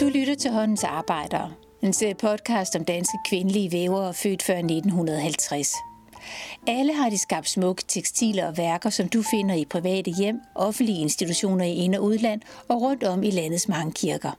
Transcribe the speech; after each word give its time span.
Du 0.00 0.08
lytter 0.14 0.34
til 0.34 0.50
Håndens 0.50 0.84
Arbejdere, 0.84 1.52
en 1.82 1.92
serie 1.92 2.14
podcast 2.14 2.76
om 2.76 2.84
danske 2.84 3.18
kvindelige 3.28 3.72
vævere 3.72 4.14
født 4.14 4.42
før 4.42 4.54
1950. 4.54 5.72
Alle 6.66 6.92
har 6.94 7.10
de 7.10 7.18
skabt 7.18 7.48
smukke 7.48 7.82
tekstiler 7.88 8.46
og 8.46 8.56
værker, 8.56 8.90
som 8.90 9.08
du 9.08 9.22
finder 9.22 9.54
i 9.54 9.64
private 9.64 10.10
hjem, 10.10 10.40
offentlige 10.54 11.00
institutioner 11.00 11.64
i 11.64 11.74
ind- 11.74 11.94
og 11.94 12.04
udland 12.04 12.40
og 12.68 12.82
rundt 12.82 13.04
om 13.04 13.22
i 13.22 13.30
landets 13.30 13.68
mange 13.68 13.92
kirker. 13.92 14.38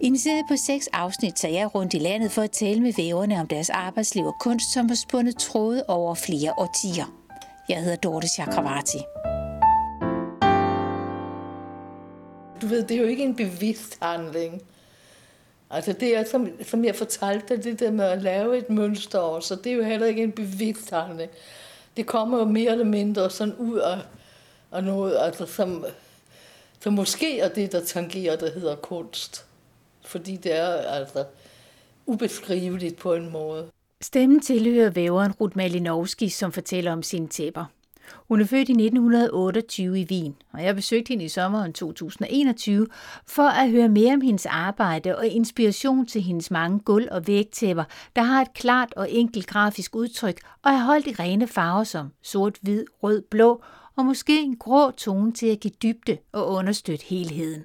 I 0.00 0.06
en 0.06 0.18
serie 0.18 0.42
på 0.48 0.56
seks 0.56 0.88
afsnit 0.92 1.34
tager 1.34 1.54
jeg 1.54 1.74
rundt 1.74 1.94
i 1.94 1.98
landet 1.98 2.32
for 2.32 2.42
at 2.42 2.50
tale 2.50 2.80
med 2.80 2.92
væverne 2.96 3.40
om 3.40 3.46
deres 3.46 3.70
arbejdsliv 3.70 4.24
og 4.24 4.34
kunst, 4.40 4.72
som 4.72 4.88
har 4.88 4.96
spundet 4.96 5.36
tråde 5.36 5.84
over 5.88 6.14
flere 6.14 6.52
årtier. 6.58 7.04
Jeg 7.68 7.78
hedder 7.78 7.96
Dorte 7.96 8.28
Chakravarti. 8.28 8.98
Du 12.62 12.66
ved, 12.66 12.82
det 12.82 12.96
er 12.96 13.00
jo 13.00 13.06
ikke 13.06 13.24
en 13.24 13.36
bevidst 13.36 13.98
handling. 14.02 14.62
Altså 15.70 15.92
det 15.92 16.16
er, 16.16 16.24
som, 16.24 16.48
som 16.62 16.84
jeg 16.84 16.96
fortalte 16.96 17.56
dig, 17.56 17.64
det 17.64 17.80
der 17.80 17.90
med 17.90 18.04
at 18.04 18.22
lave 18.22 18.58
et 18.58 18.70
mønster 18.70 19.18
også, 19.18 19.48
så 19.48 19.54
det 19.54 19.72
er 19.72 19.76
jo 19.76 19.82
heller 19.82 20.06
ikke 20.06 20.22
en 20.22 20.32
bevidst 20.32 20.90
handling. 20.90 21.30
Det 21.96 22.06
kommer 22.06 22.38
jo 22.38 22.44
mere 22.44 22.72
eller 22.72 22.84
mindre 22.84 23.30
sådan 23.30 23.54
ud 23.54 23.78
af, 23.78 23.98
af 24.72 24.84
noget, 24.84 25.16
altså 25.20 25.46
som, 25.46 25.84
som 26.80 26.92
måske 26.92 27.40
er 27.40 27.48
det, 27.48 27.72
der 27.72 27.84
tangerer, 27.84 28.36
der 28.36 28.50
hedder 28.50 28.76
kunst. 28.76 29.44
Fordi 30.04 30.36
det 30.36 30.52
er 30.52 30.66
altså 30.68 31.24
ubeskriveligt 32.06 32.96
på 32.96 33.14
en 33.14 33.32
måde. 33.32 33.70
Stemmen 34.00 34.40
tilhører 34.40 34.90
væveren 34.90 35.32
Ruth 35.32 35.56
Malinowski, 35.56 36.28
som 36.28 36.52
fortæller 36.52 36.92
om 36.92 37.02
sine 37.02 37.28
tæpper. 37.28 37.64
Hun 38.28 38.40
er 38.40 38.44
født 38.44 38.68
i 38.68 38.72
1928 38.72 40.00
i 40.00 40.06
Wien, 40.10 40.36
og 40.52 40.64
jeg 40.64 40.74
besøgte 40.74 41.08
hende 41.08 41.24
i 41.24 41.28
sommeren 41.28 41.72
2021 41.72 42.86
for 43.26 43.42
at 43.42 43.70
høre 43.70 43.88
mere 43.88 44.14
om 44.14 44.20
hendes 44.20 44.46
arbejde 44.46 45.16
og 45.16 45.26
inspiration 45.26 46.06
til 46.06 46.22
hendes 46.22 46.50
mange 46.50 46.78
gulv- 46.78 47.08
og 47.10 47.26
vægtæpper, 47.26 47.84
der 48.16 48.22
har 48.22 48.42
et 48.42 48.54
klart 48.54 48.94
og 48.96 49.10
enkelt 49.10 49.46
grafisk 49.46 49.96
udtryk 49.96 50.40
og 50.62 50.72
er 50.72 50.84
holdt 50.84 51.06
i 51.06 51.12
rene 51.12 51.46
farver 51.46 51.84
som 51.84 52.12
sort, 52.22 52.58
hvid, 52.62 52.84
rød, 53.02 53.22
blå 53.30 53.62
og 53.96 54.04
måske 54.04 54.42
en 54.42 54.56
grå 54.56 54.90
tone 54.90 55.32
til 55.32 55.46
at 55.46 55.60
give 55.60 55.74
dybde 55.82 56.18
og 56.32 56.48
understøtte 56.48 57.04
helheden. 57.06 57.64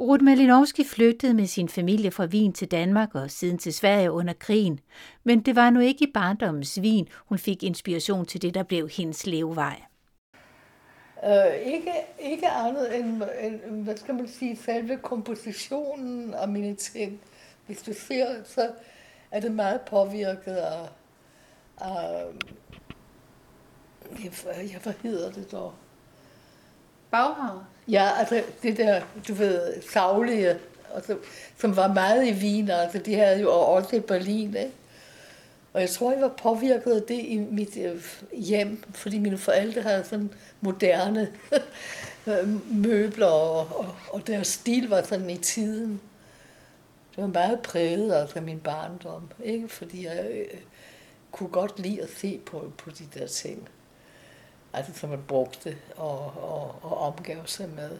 Ruth 0.00 0.24
Malinowski 0.24 0.84
flygtede 0.84 1.34
med 1.34 1.46
sin 1.46 1.68
familie 1.68 2.10
fra 2.10 2.24
Wien 2.24 2.52
til 2.52 2.70
Danmark 2.70 3.14
og 3.14 3.30
siden 3.30 3.58
til 3.58 3.74
Sverige 3.74 4.12
under 4.12 4.32
krigen. 4.32 4.80
Men 5.24 5.40
det 5.40 5.56
var 5.56 5.70
nu 5.70 5.80
ikke 5.80 6.04
i 6.04 6.10
barndommens 6.14 6.78
Wien, 6.82 7.08
hun 7.26 7.38
fik 7.38 7.62
inspiration 7.62 8.26
til 8.26 8.42
det, 8.42 8.54
der 8.54 8.62
blev 8.62 8.88
hendes 8.88 9.26
levevej. 9.26 9.82
Uh, 11.22 11.54
ikke, 11.66 11.92
ikke 12.20 12.48
andet 12.48 12.98
end, 12.98 13.22
end, 13.40 13.84
hvad 13.84 13.96
skal 13.96 14.14
man 14.14 14.28
sige, 14.28 14.56
selve 14.56 14.96
kompositionen 14.96 16.34
af 16.34 16.48
mine 16.48 16.74
ting. 16.74 17.20
Hvis 17.66 17.82
du 17.82 17.92
ser, 17.92 18.26
så 18.44 18.70
er 19.30 19.40
det 19.40 19.52
meget 19.52 19.80
påvirket 19.80 20.54
af, 20.56 20.88
af 21.80 22.24
ja, 24.72 24.78
hvad 24.82 24.94
hedder 25.02 25.32
det 25.32 25.52
dog? 25.52 25.74
Bauhaus? 27.10 27.62
Ja, 27.88 28.10
altså 28.18 28.42
det 28.62 28.76
der, 28.76 29.02
du 29.28 29.34
ved, 29.34 29.82
savlige, 29.92 30.58
altså, 30.94 31.16
som 31.58 31.76
var 31.76 31.92
meget 31.92 32.26
i 32.26 32.32
Wien, 32.32 32.70
altså 32.70 32.98
de 32.98 33.14
havde 33.14 33.40
jo 33.40 33.50
også 33.50 33.96
i 33.96 34.00
Berlin, 34.00 34.56
ikke? 34.56 34.72
Og 35.72 35.80
jeg 35.80 35.90
tror, 35.90 36.12
jeg 36.12 36.20
var 36.20 36.28
påvirket 36.42 36.90
af 36.90 37.02
det 37.02 37.18
i 37.18 37.38
mit 37.38 37.76
øh, 37.76 38.04
hjem, 38.32 38.84
fordi 38.94 39.18
mine 39.18 39.38
forældre 39.38 39.82
havde 39.82 40.04
sådan 40.04 40.30
moderne 40.60 41.32
øh, 42.26 42.76
møbler, 42.76 43.26
og, 43.26 43.78
og, 43.78 43.94
og 44.10 44.26
deres 44.26 44.46
stil 44.46 44.88
var 44.88 45.02
sådan 45.02 45.30
i 45.30 45.36
tiden. 45.36 46.00
Det 47.16 47.22
var 47.22 47.26
meget 47.26 47.60
præget 47.60 48.14
altså 48.14 48.40
min 48.40 48.60
barndom, 48.60 49.30
ikke? 49.44 49.68
Fordi 49.68 50.06
jeg 50.06 50.26
øh, 50.30 50.60
kunne 51.32 51.48
godt 51.48 51.78
lide 51.78 52.02
at 52.02 52.08
se 52.16 52.40
på, 52.46 52.72
på 52.78 52.90
de 52.90 53.04
der 53.14 53.26
ting 53.26 53.68
altså 54.72 54.92
som 54.94 55.10
man 55.10 55.22
brugte 55.28 55.76
og, 55.96 56.18
og, 56.36 56.74
og 56.82 56.98
omgav 56.98 57.46
sig 57.46 57.68
med, 57.68 57.90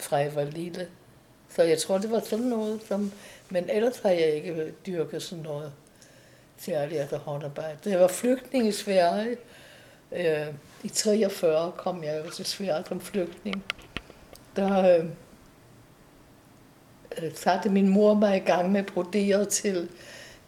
fra 0.00 0.16
jeg 0.16 0.34
var 0.34 0.44
lille. 0.44 0.88
Så 1.48 1.62
jeg 1.62 1.78
tror, 1.78 1.98
det 1.98 2.10
var 2.10 2.20
sådan 2.20 2.44
noget, 2.44 2.80
som, 2.88 3.12
men 3.50 3.70
ellers 3.70 3.98
har 3.98 4.10
jeg 4.10 4.28
ikke 4.34 4.74
dyrket 4.86 5.22
sådan 5.22 5.44
noget 5.44 5.72
særligt 6.56 7.00
altså 7.00 7.16
håndarbejde. 7.16 7.78
Da 7.84 7.90
jeg 7.90 8.00
var 8.00 8.08
flygtning 8.08 8.68
i 8.68 8.72
Sverige, 8.72 9.36
øh, 10.12 10.46
i 10.82 10.88
43 10.88 11.72
kom 11.76 12.04
jeg 12.04 12.22
jo 12.24 12.30
til 12.30 12.44
Sverige 12.44 12.84
som 12.88 13.00
flygtning. 13.00 13.64
Der 14.56 14.98
øh, 14.98 15.06
øh 17.22 17.34
satte 17.34 17.68
min 17.70 17.88
mor 17.88 18.14
mig 18.14 18.36
i 18.36 18.40
gang 18.40 18.72
med 18.72 18.80
at 18.80 18.86
brodere 18.86 19.44
til, 19.44 19.88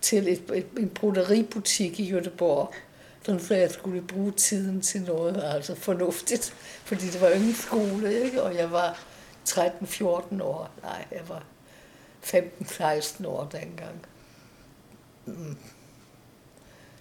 til 0.01 0.29
et, 0.33 0.51
et, 0.55 0.67
en 0.79 0.89
brodeributik 0.89 2.01
i 2.01 2.13
Göteborg 2.13 2.75
sådan 3.25 3.41
så 3.41 3.55
jeg 3.55 3.71
skulle 3.71 4.03
bruge 4.03 4.33
tiden 4.33 4.81
til 4.81 5.03
noget 5.03 5.43
altså 5.55 5.75
fornuftigt, 5.75 6.55
fordi 6.85 7.07
det 7.07 7.21
var 7.21 7.29
jo 7.29 7.35
ingen 7.35 7.55
skole, 7.55 8.25
ikke? 8.25 8.43
og 8.43 8.57
jeg 8.57 8.73
var 8.73 8.99
13-14 9.49 10.43
år, 10.43 10.71
nej, 10.83 11.05
jeg 11.13 11.23
var 11.29 11.43
15-16 12.25 13.27
år 13.27 13.49
dengang. 13.53 14.07
Mm. 15.27 15.57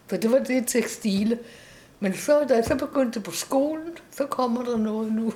For 0.08 0.18
det 0.18 0.32
var 0.32 0.40
det 0.40 0.68
tekstile. 0.68 1.40
Men 2.00 2.14
så, 2.14 2.46
da 2.50 2.56
jeg 2.56 2.66
så 2.66 2.76
begyndte 2.76 3.20
på 3.20 3.32
skolen, 3.32 3.98
så 4.12 4.26
kommer 4.26 4.64
der 4.64 4.78
noget 4.78 5.12
nu, 5.12 5.34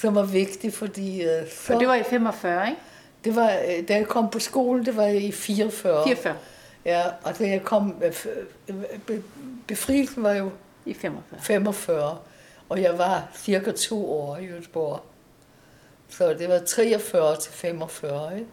som 0.00 0.14
var 0.14 0.22
vigtigt, 0.24 0.74
fordi... 0.74 1.22
Øh, 1.22 1.50
så, 1.50 1.74
og 1.74 1.80
det 1.80 1.88
var 1.88 1.94
i 1.94 2.02
45, 2.02 2.68
ikke? 2.68 2.80
Det 3.24 3.36
var, 3.36 3.50
øh, 3.50 3.88
da 3.88 3.94
jeg 3.94 4.06
kom 4.06 4.30
på 4.30 4.38
skolen, 4.38 4.86
det 4.86 4.96
var 4.96 5.06
i 5.06 5.32
44. 5.32 6.04
44. 6.04 6.36
Ja, 6.84 7.02
og 7.24 7.38
da 7.38 7.48
jeg 7.48 7.62
kom, 7.62 8.02
øh, 8.02 9.20
befrielsen 9.66 10.22
var 10.22 10.32
jo 10.32 10.50
i 10.84 10.94
45. 10.94 11.40
45, 11.40 12.18
og 12.68 12.82
jeg 12.82 12.98
var 12.98 13.28
cirka 13.36 13.72
to 13.72 14.12
år 14.12 14.36
i 14.36 14.46
Göteborg. 14.46 15.00
Så 16.08 16.34
det 16.34 16.48
var 16.48 16.58
43 16.58 17.36
til 17.36 17.52
45, 17.52 18.38
ikke? 18.38 18.50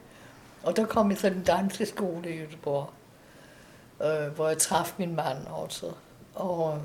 Og 0.63 0.75
der 0.75 0.85
kom 0.85 1.09
jeg 1.09 1.17
til 1.17 1.33
den 1.33 1.43
danseskole 1.43 2.35
i 2.35 2.43
Göteborg, 2.43 2.89
øh, 4.05 4.27
hvor 4.35 4.47
jeg 4.47 4.57
traf 4.57 4.93
min 4.97 5.15
mand 5.15 5.47
også. 5.47 5.91
Og, 6.35 6.81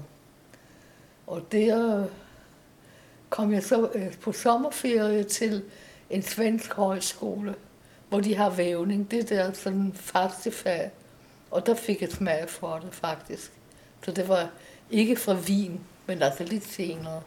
og 1.26 1.42
der 1.52 2.06
kom 3.30 3.52
jeg 3.52 3.62
så 3.62 3.90
øh, 3.94 4.18
på 4.20 4.32
sommerferie 4.32 5.24
til 5.24 5.64
en 6.10 6.22
svensk 6.22 6.72
højskole, 6.72 7.54
hvor 8.08 8.20
de 8.20 8.36
har 8.36 8.50
vævning. 8.50 9.10
Det 9.10 9.28
der 9.28 9.52
sådan 9.52 9.92
faste 9.94 10.50
fag. 10.50 10.90
Og 11.54 11.66
der 11.66 11.74
fik 11.74 12.02
jeg 12.02 12.12
smag 12.12 12.50
for 12.50 12.78
det 12.78 12.94
faktisk. 12.94 13.52
Så 14.04 14.10
det 14.10 14.28
var 14.28 14.48
ikke 14.90 15.16
fra 15.16 15.32
Wien, 15.32 15.80
men 16.06 16.22
altså 16.22 16.44
lidt 16.44 16.72
senere, 16.72 17.22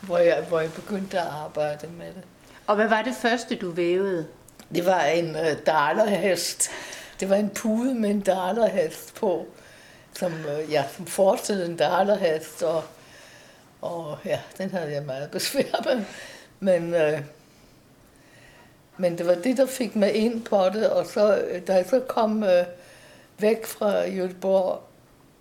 hvor 0.00 0.18
jeg, 0.18 0.44
hvor 0.48 0.60
jeg 0.60 0.72
begyndte 0.72 1.20
at 1.20 1.26
arbejde 1.26 1.86
med 1.86 2.06
det. 2.06 2.22
Og 2.66 2.76
hvad 2.76 2.88
var 2.88 3.02
det 3.02 3.14
første, 3.14 3.54
du 3.54 3.70
vævede? 3.70 4.26
Det 4.74 4.86
var 4.86 5.02
en 5.04 5.30
uh, 5.30 5.52
dalerhest. 5.66 6.70
Det 7.20 7.30
var 7.30 7.36
en 7.36 7.50
pude 7.50 7.94
med 7.94 8.10
en 8.10 8.20
dalerhest 8.20 9.14
på, 9.14 9.46
som, 10.14 10.32
uh, 10.32 10.72
ja, 10.72 10.84
som 10.96 11.06
forestillede 11.06 11.68
en 11.68 11.76
dalerhest, 11.76 12.62
og, 12.62 12.84
og 13.80 14.18
ja, 14.24 14.40
den 14.58 14.70
havde 14.70 14.92
jeg 14.92 15.02
meget 15.02 15.30
besvær 15.30 15.84
med. 15.84 16.04
Men, 16.60 16.94
uh, 16.94 17.20
men 18.96 19.18
det 19.18 19.26
var 19.26 19.34
det, 19.34 19.56
der 19.56 19.66
fik 19.66 19.96
mig 19.96 20.14
ind 20.14 20.44
på 20.44 20.68
det, 20.68 20.90
og 20.90 21.06
så, 21.06 21.42
da 21.66 21.74
jeg 21.74 21.86
så 21.90 22.00
kom 22.00 22.42
uh, 22.42 22.48
væk 23.40 23.66
fra 23.66 24.08
Jødeborg, 24.08 24.82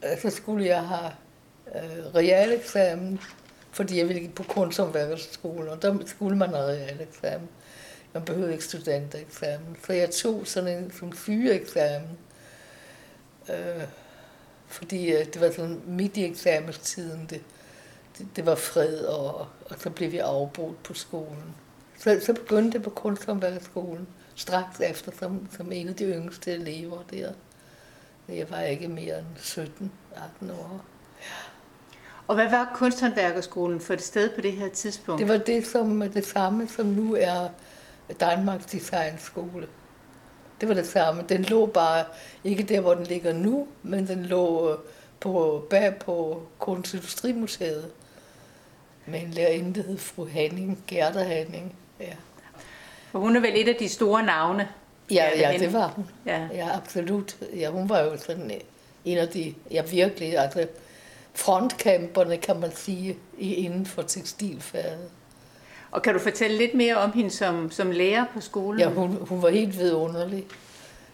øh, 0.04 0.22
så 0.22 0.30
skulle 0.30 0.66
jeg 0.66 0.88
have 0.88 1.12
øh, 1.76 2.16
realeksamen, 2.16 3.20
fordi 3.72 3.98
jeg 3.98 4.08
ville 4.08 4.30
på 4.30 4.44
kunsthåndværkerskole, 4.44 5.72
og 5.72 5.81
der 5.81 5.98
skulle 6.06 6.38
man 6.38 6.50
have 6.50 6.68
realeksamen. 6.68 7.50
Man 8.13 8.25
behøvede 8.25 8.51
ikke 8.51 8.63
studentereksamen. 8.63 9.78
Så 9.86 9.94
jeg 9.94 10.10
tog 10.10 10.48
sådan 10.48 10.78
en 10.78 10.92
som 11.00 11.13
sygeeksamen, 11.13 12.18
øh, 13.50 13.84
fordi 14.68 15.12
øh, 15.12 15.25
det 15.25 15.42
var 15.42 15.52
sådan 15.52 15.81
midt 15.86 16.18
i 16.18 16.25
eksamenstiden, 16.25 17.28
det, 17.30 17.42
det, 18.18 18.28
det 18.36 18.45
var 18.45 18.56
fred, 18.56 18.98
og, 18.98 19.48
og 19.66 19.75
så 19.78 19.90
blev 19.90 20.12
vi 20.12 20.18
afbrudt 20.18 20.84
på 20.84 20.94
skolen. 20.94 21.56
Så, 22.00 22.22
så 22.25 22.34
begyndte 22.34 22.75
jeg 22.75 22.84
på 22.84 22.90
kunsthåndværkerskolen, 22.90 24.07
straks 24.36 24.80
efter, 24.80 25.12
som, 25.19 25.48
som 25.57 25.72
en 25.72 25.88
af 25.88 25.95
de 25.95 26.04
yngste 26.04 26.52
elever 26.52 27.04
der. 27.12 27.31
Jeg 28.34 28.52
var 28.52 28.62
ikke 28.62 28.88
mere 28.88 29.20
end 29.20 29.28
17-18 29.38 30.52
år. 30.52 30.81
Ja. 31.20 31.26
Og 32.28 32.36
hvad 32.36 32.50
var 32.50 32.72
kunsthåndværkerskolen 32.76 33.81
for 33.81 33.94
et 33.94 34.02
sted 34.02 34.30
på 34.36 34.42
det 34.42 34.52
her 34.52 34.70
tidspunkt? 34.70 35.20
Det 35.20 35.28
var 35.28 35.38
det, 35.38 35.68
som, 35.68 36.02
det 36.02 36.26
samme, 36.26 36.68
som 36.68 36.86
nu 36.86 37.16
er 37.20 37.50
Danmarks 38.20 38.66
Designskole. 38.66 39.68
Det 40.62 40.70
var 40.70 40.76
det 40.76 40.88
samme. 40.88 41.24
Den 41.30 41.44
lå 41.44 41.66
bare, 41.66 42.06
ikke 42.44 42.64
der, 42.64 42.80
hvor 42.80 42.94
den 42.94 43.04
ligger 43.04 43.34
nu, 43.34 43.68
men 43.84 44.08
den 44.08 44.26
lå 44.26 44.78
på, 45.20 45.66
bag 45.70 45.96
på 45.96 46.44
Kunstindustrimuseet. 46.60 47.92
med 49.06 49.22
en 49.22 49.31
lærerinde, 49.31 49.80
der 49.80 49.88
hed 49.88 49.98
fru 49.98 50.28
Hanning, 50.28 50.84
Gerda 50.88 51.24
Hanning. 51.24 51.76
Ja. 52.00 52.14
Og 53.14 53.20
hun 53.20 53.36
er 53.36 53.40
vel 53.40 53.54
et 53.56 53.68
af 53.68 53.76
de 53.76 53.90
store 53.90 54.24
navne? 54.24 54.68
Ja, 55.11 55.29
ja, 55.39 55.51
Henning. 55.51 55.59
det 55.71 55.73
var 55.79 55.88
hun. 55.88 56.06
Ja. 56.25 56.47
ja 56.53 56.75
absolut. 56.77 57.38
Ja, 57.56 57.69
hun 57.69 57.89
var 57.89 58.00
jo 58.00 58.17
sådan 58.17 58.51
en 59.06 59.17
af 59.17 59.27
de, 59.27 59.53
ja 59.71 59.81
virkelig, 59.83 60.38
altså 60.38 60.67
frontkæmperne, 61.33 62.38
kan 62.38 62.59
man 62.59 62.75
sige, 62.75 63.17
i- 63.38 63.53
inden 63.53 63.85
for 63.85 64.01
tekstilfaget. 64.01 65.09
Og 65.91 66.01
kan 66.01 66.13
du 66.13 66.19
fortælle 66.19 66.57
lidt 66.57 66.73
mere 66.73 66.95
om 66.97 67.11
hende 67.13 67.29
som, 67.31 67.71
som 67.71 67.91
lærer 67.91 68.25
på 68.33 68.41
skolen? 68.41 68.79
Ja, 68.79 68.89
hun, 68.89 69.09
hun 69.21 69.41
var 69.41 69.50
helt 69.50 69.77
vidunderlig. 69.79 70.45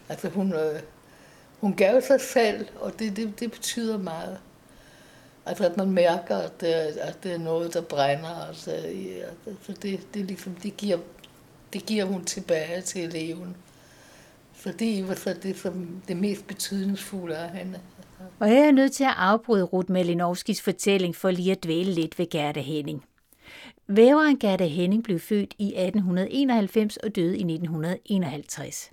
Altså 0.08 0.28
hun, 0.28 0.52
øh, 0.52 0.80
hun 1.60 1.74
gav 1.74 2.00
sig 2.00 2.20
selv, 2.20 2.66
og 2.80 2.98
det, 2.98 3.16
det, 3.16 3.40
det 3.40 3.50
betyder 3.50 3.98
meget. 3.98 4.38
Altså 5.46 5.64
at 5.66 5.76
man 5.76 5.90
mærker, 5.90 6.36
at 6.36 6.60
det, 6.60 6.76
er- 6.76 7.02
at 7.02 7.16
det 7.22 7.32
er 7.32 7.38
noget, 7.38 7.74
der 7.74 7.80
brænder. 7.80 8.46
Altså, 8.48 8.70
i- 8.76 9.18
altså 9.46 9.72
det, 9.82 10.00
det, 10.14 10.24
ligesom, 10.24 10.54
det, 10.62 10.76
giver, 10.76 10.98
det 11.72 11.86
giver 11.86 12.04
hun 12.04 12.24
tilbage 12.24 12.80
til 12.80 13.04
eleven. 13.04 13.56
Så 14.56 14.72
det 14.78 15.08
var 15.08 15.14
så 15.14 15.34
det, 15.42 15.56
som 15.56 16.02
det 16.08 16.16
mest 16.16 16.46
betydningsfulde 16.46 17.36
af 17.36 17.50
hende. 17.50 17.80
Og 18.38 18.48
her 18.48 18.58
er 18.58 18.62
jeg 18.64 18.72
nødt 18.72 18.92
til 18.92 19.04
at 19.04 19.14
afbryde 19.16 19.64
Ruth 19.64 19.90
Malinovskis 19.90 20.62
fortælling 20.62 21.16
for 21.16 21.30
lige 21.30 21.52
at 21.52 21.64
dvæle 21.64 21.92
lidt 21.92 22.18
ved 22.18 22.30
Gerda 22.30 22.60
Henning. 22.60 23.04
Væveren 23.88 24.38
Gerda 24.38 24.66
Henning 24.66 25.04
blev 25.04 25.20
født 25.20 25.54
i 25.58 25.66
1891 25.66 26.96
og 26.96 27.16
døde 27.16 27.38
i 27.38 27.40
1951. 27.40 28.90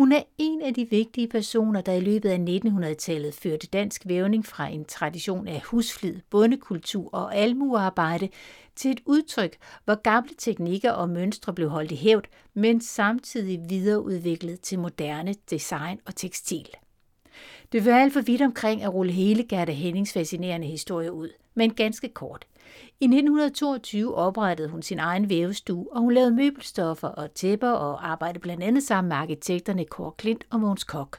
Hun 0.00 0.12
er 0.12 0.22
en 0.38 0.62
af 0.62 0.74
de 0.74 0.90
vigtige 0.90 1.28
personer, 1.28 1.80
der 1.80 1.92
i 1.92 2.00
løbet 2.00 2.28
af 2.28 2.36
1900-tallet 2.36 3.34
førte 3.34 3.66
dansk 3.66 4.02
vævning 4.06 4.46
fra 4.46 4.66
en 4.66 4.84
tradition 4.84 5.48
af 5.48 5.60
husflid, 5.60 6.20
bondekultur 6.30 7.10
og 7.12 7.36
almuearbejde 7.36 8.28
til 8.76 8.90
et 8.90 9.00
udtryk, 9.06 9.56
hvor 9.84 9.94
gamle 9.94 10.30
teknikker 10.38 10.90
og 10.90 11.08
mønstre 11.08 11.52
blev 11.52 11.68
holdt 11.68 11.92
i 11.92 11.96
hævd, 11.96 12.24
men 12.54 12.80
samtidig 12.80 13.60
videreudviklet 13.68 14.60
til 14.60 14.78
moderne 14.78 15.34
design 15.50 15.98
og 16.06 16.16
tekstil. 16.16 16.68
Det 17.72 17.84
var 17.84 17.98
alt 17.98 18.12
for 18.12 18.20
vidt 18.20 18.42
omkring 18.42 18.82
at 18.82 18.94
rulle 18.94 19.12
hele 19.12 19.44
Gerda 19.48 19.72
Hennings 19.72 20.12
fascinerende 20.12 20.66
historie 20.66 21.12
ud, 21.12 21.28
men 21.54 21.74
ganske 21.74 22.08
kort. 22.08 22.46
I 23.02 23.04
1922 23.04 24.14
oprettede 24.14 24.68
hun 24.68 24.82
sin 24.82 24.98
egen 24.98 25.28
vævestue, 25.28 25.86
og 25.92 26.00
hun 26.00 26.12
lavede 26.12 26.30
møbelstoffer 26.30 27.08
og 27.08 27.34
tæpper 27.34 27.70
og 27.70 28.08
arbejdede 28.10 28.40
blandt 28.40 28.62
andet 28.62 28.82
sammen 28.82 29.08
med 29.08 29.16
arkitekterne 29.16 29.84
Kåre 29.84 30.12
Klint 30.18 30.44
og 30.50 30.60
Mogens 30.60 30.84
Kok. 30.84 31.18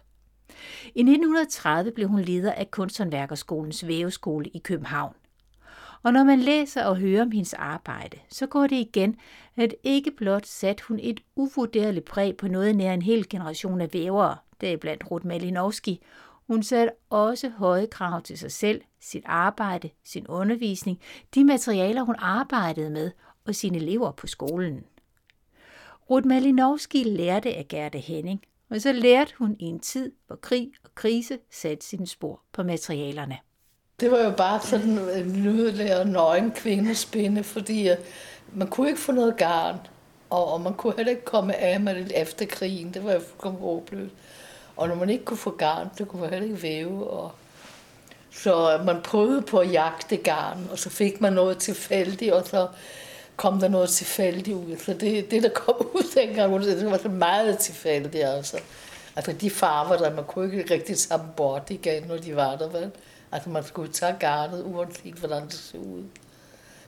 I 0.96 1.00
1930 1.00 1.92
blev 1.92 2.08
hun 2.08 2.22
leder 2.22 2.52
af 2.52 2.72
Kunsthåndværkerskolens 2.72 3.88
væveskole 3.88 4.50
i 4.50 4.60
København. 4.60 5.14
Og 6.04 6.14
når 6.14 6.24
man 6.24 6.40
læser 6.40 6.86
og 6.86 6.98
hører 6.98 7.22
om 7.22 7.32
hendes 7.32 7.54
arbejde, 7.54 8.18
så 8.30 8.48
går 8.48 8.68
det 8.68 8.76
igen, 8.76 9.16
at 9.58 9.76
ikke 9.84 10.12
blot 10.18 10.46
satte 10.46 10.84
hun 10.88 11.00
et 11.02 11.20
uvurderligt 11.36 12.06
præg 12.06 12.38
på 12.38 12.48
noget 12.48 12.76
nær 12.76 12.94
en 12.94 13.02
hel 13.02 13.30
generation 13.30 13.82
af 13.82 13.94
vævere, 13.94 14.38
deriblandt 14.62 15.12
Ruth 15.12 15.26
Malinowski, 15.26 16.02
hun 16.52 16.64
satte 16.64 16.94
også 17.10 17.50
høje 17.50 17.88
krav 17.88 18.22
til 18.22 18.38
sig 18.38 18.52
selv, 18.52 18.82
sit 19.02 19.24
arbejde, 19.26 19.90
sin 20.06 20.28
undervisning, 20.28 21.00
de 21.36 21.44
materialer, 21.46 22.02
hun 22.02 22.16
arbejdede 22.20 22.90
med 22.90 23.12
og 23.46 23.56
sine 23.56 23.78
elever 23.78 24.12
på 24.12 24.28
skolen. 24.28 24.84
Ruth 26.10 26.28
Malinowski 26.28 27.04
lærte 27.04 27.56
af 27.56 27.68
Gerda 27.70 27.98
Henning, 27.98 28.42
og 28.70 28.82
så 28.82 28.92
lærte 28.92 29.34
hun 29.38 29.56
i 29.60 29.66
en 29.66 29.80
tid, 29.80 30.12
hvor 30.28 30.36
krig 30.36 30.72
og 30.84 30.90
krise 30.96 31.40
satte 31.52 31.86
sine 31.86 32.08
spor 32.08 32.42
på 32.54 32.64
materialerne. 32.64 33.38
Det 34.00 34.12
var 34.12 34.24
jo 34.24 34.32
bare 34.32 34.62
sådan 34.62 34.98
øh, 34.98 35.20
en 35.20 35.44
nødlærer 35.44 36.04
nøgen 36.04 36.52
kvindespinde, 36.52 37.44
fordi 37.44 37.90
øh, 37.90 37.98
man 38.54 38.68
kunne 38.68 38.88
ikke 38.88 39.00
få 39.00 39.12
noget 39.12 39.38
garn, 39.38 39.78
og 40.30 40.62
man 40.62 40.74
kunne 40.74 40.94
heller 40.96 41.12
ikke 41.12 41.26
komme 41.26 41.56
af 41.56 41.80
med 41.80 41.96
det 41.96 42.22
efter 42.22 42.46
krigen. 42.46 42.94
Det 42.94 43.04
var 43.04 43.14
jo 43.14 43.20
fuldkommen 43.20 43.62
håbløst. 43.62 44.16
Og 44.82 44.88
når 44.88 44.96
man 44.96 45.10
ikke 45.10 45.26
kunne 45.26 45.38
få 45.38 45.52
garn, 45.52 45.90
så 45.98 46.06
kunne 46.06 46.22
man 46.22 46.30
heller 46.30 46.48
ikke 46.48 46.64
væve. 46.64 47.08
Og 47.08 47.32
så 48.32 48.82
man 48.86 49.02
prøvede 49.04 49.42
på 49.42 49.60
at 49.60 49.72
jagte 49.72 50.18
garn, 50.18 50.68
og 50.72 50.80
så 50.80 50.90
fik 50.90 51.22
man 51.22 51.34
noget 51.34 51.58
tilfældigt, 51.58 52.34
og 52.34 52.48
så 52.48 52.68
kom 53.36 53.60
der 53.60 53.68
noget 53.68 53.90
tilfældigt 53.90 54.58
ud. 54.58 54.78
Så 54.78 54.94
det, 54.94 55.32
det 55.32 55.44
der 55.44 55.50
kom 55.50 55.76
ud 55.96 56.16
dengang, 56.16 56.64
det 56.64 56.92
var 56.92 56.98
så 56.98 57.10
meget 57.10 57.58
tilfældigt. 57.58 58.24
Altså. 58.24 58.58
altså 59.16 59.34
de 59.34 59.50
farver, 59.50 59.98
der 59.98 60.16
man 60.16 60.24
kunne 60.24 60.58
ikke 60.58 60.74
rigtig 60.74 60.98
samme 60.98 61.26
bort 61.38 61.70
igen, 61.70 62.04
når 62.08 62.18
de 62.18 62.36
var 62.36 62.56
der. 62.56 62.70
Vel? 62.70 62.92
Altså 63.32 63.50
man 63.50 63.64
skulle 63.64 63.92
tage 63.92 64.16
garnet, 64.20 64.64
uanset 64.66 65.14
hvordan 65.14 65.44
det 65.44 65.54
så 65.54 65.78
ud. 65.78 66.04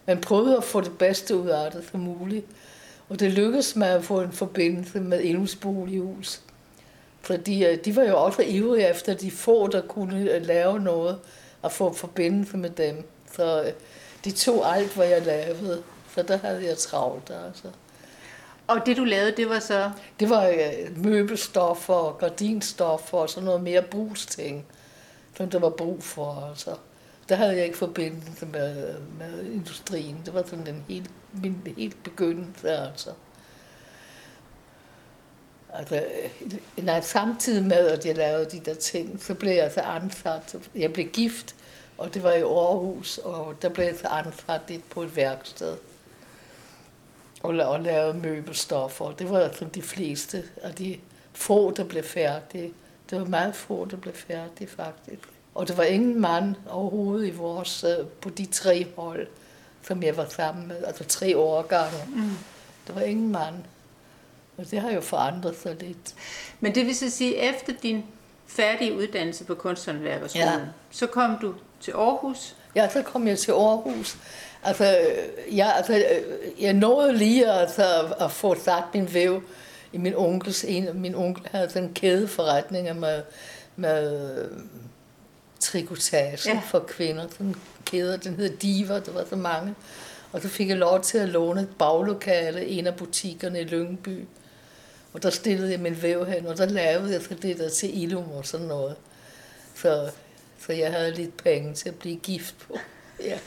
Man 0.05 0.21
prøvede 0.21 0.57
at 0.57 0.63
få 0.63 0.81
det 0.81 0.97
bedste 0.97 1.37
ud 1.37 1.47
af 1.47 1.71
det 1.71 1.83
som 1.91 1.99
muligt. 1.99 2.45
Og 3.09 3.19
det 3.19 3.31
lykkedes 3.31 3.75
med 3.75 3.87
at 3.87 4.03
få 4.03 4.21
en 4.21 4.31
forbindelse 4.31 4.99
med 4.99 5.21
Ilms 5.23 5.55
Bolighus. 5.55 6.41
Fordi 7.23 7.65
øh, 7.65 7.77
de 7.85 7.95
var 7.95 8.03
jo 8.03 8.23
også 8.23 8.41
ivrige 8.41 8.89
efter 8.89 9.13
de 9.13 9.31
få, 9.31 9.67
der 9.67 9.81
kunne 9.81 10.31
øh, 10.31 10.45
lave 10.45 10.79
noget, 10.79 11.19
og 11.61 11.71
få 11.71 11.93
forbindelse 11.93 12.57
med 12.57 12.69
dem. 12.69 13.07
Så 13.35 13.63
øh, 13.63 13.71
de 14.25 14.31
tog 14.31 14.75
alt, 14.75 14.95
hvad 14.95 15.07
jeg 15.07 15.25
lavede. 15.25 15.83
Så 16.15 16.23
der 16.23 16.37
havde 16.37 16.65
jeg 16.65 16.77
travlt. 16.77 17.31
Altså. 17.47 17.67
Og 18.67 18.85
det 18.85 18.97
du 18.97 19.03
lavede, 19.03 19.31
det 19.31 19.49
var 19.49 19.59
så... 19.59 19.91
Det 20.19 20.29
var 20.29 20.47
øh, 20.47 21.03
møbelstoffer 21.05 21.93
og 21.93 22.17
gardinstoffer 22.17 23.17
og 23.17 23.29
sådan 23.29 23.45
noget 23.45 23.63
mere 23.63 23.81
brugsting, 23.81 24.65
som 25.37 25.49
der 25.49 25.59
var 25.59 25.69
brug 25.69 26.03
for. 26.03 26.47
Altså. 26.49 26.75
Der 27.29 27.35
havde 27.35 27.55
jeg 27.55 27.65
ikke 27.65 27.77
forbindelse 27.77 28.45
med, 28.45 28.95
med 29.19 29.45
industrien. 29.45 30.21
Det 30.25 30.33
var 30.33 30.43
sådan 30.43 30.65
den 30.65 30.85
helt, 30.87 31.09
min 31.43 31.73
helt 31.77 32.03
begyndelse. 32.03 32.69
Altså. 32.69 33.09
Altså, 35.73 35.95
øh, 35.95 36.85
nej, 36.85 37.01
samtidig 37.01 37.63
med, 37.63 37.87
at 37.87 38.05
jeg 38.05 38.15
lavede 38.15 38.45
de 38.45 38.59
der 38.59 38.73
ting, 38.73 39.23
så 39.23 39.33
blev 39.33 39.51
jeg 39.51 39.71
så 39.71 39.81
ansat. 39.81 40.55
Jeg 40.75 40.93
blev 40.93 41.07
gift, 41.07 41.55
og 41.97 42.13
det 42.13 42.23
var 42.23 42.31
i 42.31 42.41
Aarhus, 42.41 43.17
og 43.17 43.55
der 43.61 43.69
blev 43.69 43.85
jeg 43.85 43.95
så 44.01 44.07
ansat 44.07 44.61
lidt 44.67 44.89
på 44.89 45.01
et 45.01 45.15
værksted. 45.15 45.77
Og, 47.43 47.53
la- 47.59 47.63
og 47.65 47.79
lavede 47.79 48.13
møbelstoffer. 48.13 49.11
Det 49.11 49.29
var 49.29 49.49
sådan 49.53 49.73
de 49.73 49.81
fleste 49.81 50.43
af 50.61 50.73
de 50.73 50.97
få, 51.33 51.71
der 51.71 51.83
blev 51.83 52.03
færdige. 52.03 52.73
Det 53.09 53.19
var 53.19 53.25
meget 53.25 53.55
få, 53.55 53.85
der 53.85 53.97
blev 53.97 54.13
færdige, 54.13 54.67
faktisk. 54.67 55.29
Og 55.55 55.67
der 55.67 55.75
var 55.75 55.83
ingen 55.83 56.21
mand 56.21 56.55
overhovedet 56.69 57.27
i 57.27 57.31
vores, 57.31 57.83
øh, 57.83 58.05
på 58.21 58.29
de 58.29 58.45
tre 58.45 58.87
hold, 58.95 59.27
som 59.87 60.03
jeg 60.03 60.17
var 60.17 60.25
sammen 60.25 60.67
med, 60.67 60.83
altså 60.83 61.03
tre 61.03 61.37
årgange. 61.37 61.97
Mm. 62.07 62.29
Der 62.87 62.93
var 62.93 63.01
ingen 63.01 63.31
mand. 63.31 63.55
Og 64.57 64.71
det 64.71 64.81
har 64.81 64.91
jo 64.91 65.01
forandret 65.01 65.55
sig 65.63 65.75
lidt. 65.79 66.15
Men 66.59 66.75
det 66.75 66.85
vil 66.85 66.95
så 66.95 67.09
sige, 67.09 67.35
efter 67.35 67.73
din 67.83 68.03
færdige 68.47 68.93
uddannelse 68.97 69.43
på 69.43 69.55
Kunsthåndværkerskolen, 69.55 70.47
Ja. 70.49 70.59
så 70.91 71.07
kom 71.07 71.37
du 71.41 71.53
til 71.81 71.91
Aarhus. 71.91 72.55
Ja, 72.75 72.89
så 72.89 73.01
kom 73.01 73.27
jeg 73.27 73.39
til 73.39 73.51
Aarhus. 73.51 74.17
Altså, 74.63 74.99
øh, 74.99 75.57
ja, 75.57 75.71
altså, 75.71 75.93
øh, 75.95 76.63
jeg 76.63 76.73
nåede 76.73 77.17
lige 77.17 77.51
altså, 77.51 78.13
at, 78.19 78.31
få 78.31 78.55
sat 78.63 78.83
min 78.93 79.13
væv 79.13 79.43
i 79.93 79.97
min 79.97 80.13
onkels. 80.15 80.63
En, 80.63 80.89
min 81.01 81.15
onkel 81.15 81.47
havde 81.51 81.69
sådan 81.69 81.87
en 81.87 81.93
kædeforretning 81.93 82.99
med, 82.99 83.21
med 83.75 84.31
øh, 84.43 84.51
trikotage 85.59 86.37
Ja. 86.53 86.61
for 86.65 86.79
kvinder. 86.79 87.27
Sådan 87.31 87.47
en 87.47 87.55
kæde, 87.85 88.17
den 88.17 88.35
hed 88.35 88.57
Diva, 88.57 88.99
der 88.99 89.11
var 89.11 89.25
så 89.29 89.35
mange. 89.35 89.75
Og 90.31 90.41
så 90.41 90.47
fik 90.47 90.69
jeg 90.69 90.77
lov 90.77 91.01
til 91.01 91.17
at 91.17 91.29
låne 91.29 91.61
et 91.61 91.69
baglokale 91.79 92.65
i 92.67 92.79
en 92.79 92.87
af 92.87 92.95
butikkerne 92.95 93.61
i 93.61 93.63
Lyngby. 93.63 94.25
Og 95.13 95.23
der 95.23 95.29
stillede 95.29 95.71
jeg 95.71 95.79
min 95.79 96.01
væv 96.01 96.25
hen, 96.25 96.47
og 96.47 96.57
der 96.57 96.65
lavede 96.65 97.11
jeg 97.11 97.21
så 97.21 97.33
det 97.33 97.57
der 97.57 97.69
til 97.69 98.03
Ilum 98.03 98.31
og 98.31 98.45
sådan 98.45 98.67
noget. 98.67 98.95
Så, 99.75 100.11
så 100.59 100.73
jeg 100.73 100.91
havde 100.91 101.11
lidt 101.11 101.37
penge 101.37 101.73
til 101.73 101.89
at 101.89 101.95
blive 101.99 102.17
gift 102.17 102.55
på. 102.59 102.77
Ja. 103.19 103.39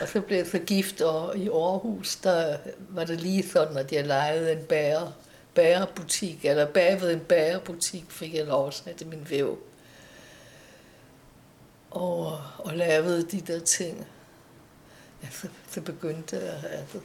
Og 0.00 0.08
så 0.08 0.20
blev 0.20 0.36
jeg 0.36 0.46
så 0.46 0.58
gift, 0.58 1.00
og 1.00 1.36
i 1.36 1.48
Aarhus, 1.48 2.16
der 2.16 2.56
var 2.88 3.04
det 3.04 3.20
lige 3.20 3.48
sådan, 3.48 3.76
at 3.76 3.92
jeg 3.92 4.06
lejede 4.06 4.52
en 4.52 4.64
bager, 4.64 5.12
bagerbutik, 5.54 6.44
eller 6.44 6.66
bagved 6.66 7.12
en 7.12 7.20
bagerbutik 7.20 8.04
fik 8.08 8.34
jeg 8.34 8.46
lov 8.46 8.66
at 8.66 8.74
sætte 8.74 9.04
min 9.04 9.26
væv. 9.30 9.58
Og, 11.90 12.38
og 12.58 12.74
lavede 12.74 13.22
de 13.22 13.40
der 13.40 13.60
ting. 13.60 14.06
Ja, 15.22 15.28
så, 15.30 15.48
så 15.70 15.80
begyndte 15.80 16.36
jeg, 16.36 16.70
altså, 16.70 16.98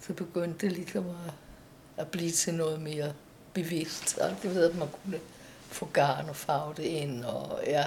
så 0.00 0.12
begyndte 0.12 0.66
det 0.66 0.76
ligesom 0.76 1.08
at, 1.08 1.32
at 1.96 2.08
blive 2.08 2.30
til 2.30 2.54
noget 2.54 2.80
mere 2.80 3.12
bevidst. 3.54 4.18
Og 4.18 4.30
det 4.42 4.54
ved, 4.54 4.70
at 4.70 4.76
man 4.76 4.88
kunne 4.88 5.18
få 5.68 5.88
garn 5.92 6.28
og 6.28 6.36
farve 6.36 6.74
det 6.76 6.82
ind, 6.82 7.24
og 7.24 7.60
ja, 7.66 7.84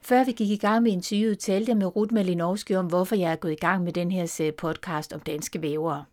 Før 0.00 0.24
vi 0.24 0.32
gik 0.32 0.50
i 0.50 0.56
gang 0.56 0.82
med 0.82 0.92
interviewet, 0.92 1.38
talte 1.38 1.70
jeg 1.70 1.76
med 1.76 1.96
Ruth 1.96 2.14
Malinowski 2.14 2.74
om, 2.74 2.86
hvorfor 2.86 3.16
jeg 3.16 3.32
er 3.32 3.36
gået 3.36 3.52
i 3.52 3.54
gang 3.56 3.84
med 3.84 3.92
den 3.92 4.12
her 4.12 4.26
serie 4.26 4.52
podcast 4.52 5.12
om 5.12 5.20
danske 5.20 5.62
vævere. 5.62 6.04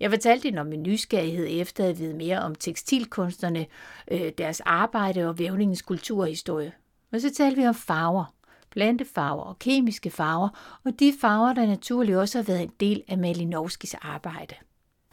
Jeg 0.00 0.10
fortalte 0.10 0.42
hende 0.42 0.60
om 0.60 0.66
min 0.66 0.82
nysgerrighed 0.82 1.46
efter 1.50 1.88
at 1.88 1.98
vide 1.98 2.14
mere 2.14 2.38
om 2.38 2.54
tekstilkunstnerne, 2.54 3.66
øh, 4.10 4.32
deres 4.38 4.60
arbejde 4.60 5.28
og 5.28 5.38
vævningens 5.38 5.82
kulturhistorie. 5.82 6.72
Og 7.12 7.20
så 7.20 7.34
talte 7.34 7.60
vi 7.60 7.66
om 7.66 7.74
farver. 7.74 8.34
plantefarver 8.70 9.42
og 9.42 9.58
kemiske 9.58 10.10
farver, 10.10 10.78
og 10.84 10.92
de 10.98 11.12
farver, 11.20 11.52
der 11.52 11.66
naturligt 11.66 12.18
også 12.18 12.38
har 12.38 12.42
været 12.42 12.62
en 12.62 12.72
del 12.80 13.02
af 13.08 13.18
Malinowskis 13.18 13.94
arbejde. 13.94 14.54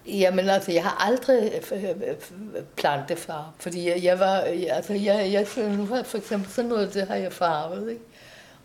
Jamen 0.08 0.50
altså, 0.50 0.72
jeg 0.72 0.84
har 0.84 1.06
aldrig 1.08 1.62
øh, 1.72 1.84
øh, 1.84 2.16
plantefarve, 2.76 3.52
fordi 3.60 3.90
jeg, 3.90 4.04
jeg 4.04 4.20
var, 4.20 4.36
altså 4.70 4.94
jeg, 4.94 5.32
jeg, 5.32 5.48
nu 5.78 5.86
har 5.86 6.04
for 6.04 6.18
eksempel 6.18 6.52
sådan 6.52 6.70
noget, 6.70 6.94
det 6.94 7.08
har 7.08 7.16
jeg 7.16 7.34
farvet, 7.34 7.90
ikke? 7.90 8.02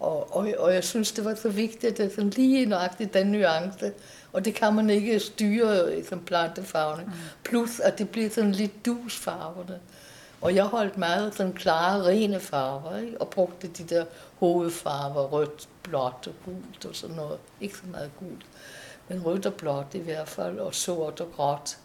Og, 0.01 0.37
og, 0.37 0.49
og 0.59 0.75
jeg 0.75 0.85
synes, 0.85 1.13
det 1.13 1.25
var 1.25 1.35
så 1.35 1.49
vigtigt, 1.49 1.85
at 1.85 1.99
det 1.99 2.07
er 2.07 2.11
sådan 2.11 2.31
lige 2.31 2.67
nøjagtigt 2.67 3.15
den 3.15 3.27
nuance, 3.27 3.93
og 4.33 4.45
det 4.45 4.55
kan 4.55 4.75
man 4.75 4.91
ikke 4.91 5.21
styre 5.21 6.05
som 6.09 6.21
plantefarvene. 6.21 7.05
Mm. 7.05 7.13
Plus, 7.45 7.81
at 7.81 7.99
det 7.99 8.09
bliver 8.11 8.31
sådan 8.31 8.53
lidt 8.53 8.87
dusfarverne. 8.87 9.79
Og 10.41 10.55
jeg 10.55 10.65
holdt 10.65 10.99
meget 10.99 11.35
sådan 11.35 11.53
klare, 11.53 12.07
rene 12.07 12.41
farver, 12.41 12.97
ikke? 12.97 13.21
og 13.21 13.29
brugte 13.29 13.69
de 13.69 13.85
der 13.85 14.05
hovedfarver, 14.39 15.23
rødt, 15.23 15.69
blåt 15.83 16.27
og 16.29 16.35
gult 16.45 16.87
og 16.87 16.97
sådan 16.97 17.17
noget. 17.17 17.39
Ikke 17.61 17.77
så 17.77 17.83
meget 17.91 18.11
gult, 18.19 18.47
men 19.09 19.27
rødt 19.27 19.47
og 19.47 19.55
blåt 19.55 19.87
i 19.93 19.99
hvert 19.99 20.29
fald, 20.29 20.59
og 20.59 20.75
sort 20.75 21.21
og 21.21 21.33
gråt. 21.37 21.79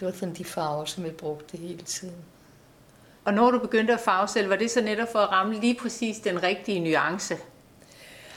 Det 0.00 0.06
var 0.06 0.12
sådan 0.12 0.34
de 0.34 0.44
farver, 0.44 0.84
som 0.84 1.04
jeg 1.04 1.16
brugte 1.16 1.56
hele 1.56 1.82
tiden. 1.82 2.24
Og 3.24 3.34
når 3.34 3.50
du 3.50 3.58
begyndte 3.58 3.92
at 3.92 4.00
farve 4.00 4.28
selv, 4.28 4.50
var 4.50 4.56
det 4.56 4.70
så 4.70 4.80
netop 4.80 5.12
for 5.12 5.18
at 5.18 5.30
ramme 5.30 5.60
lige 5.60 5.74
præcis 5.74 6.18
den 6.18 6.42
rigtige 6.42 6.80
nuance? 6.80 7.36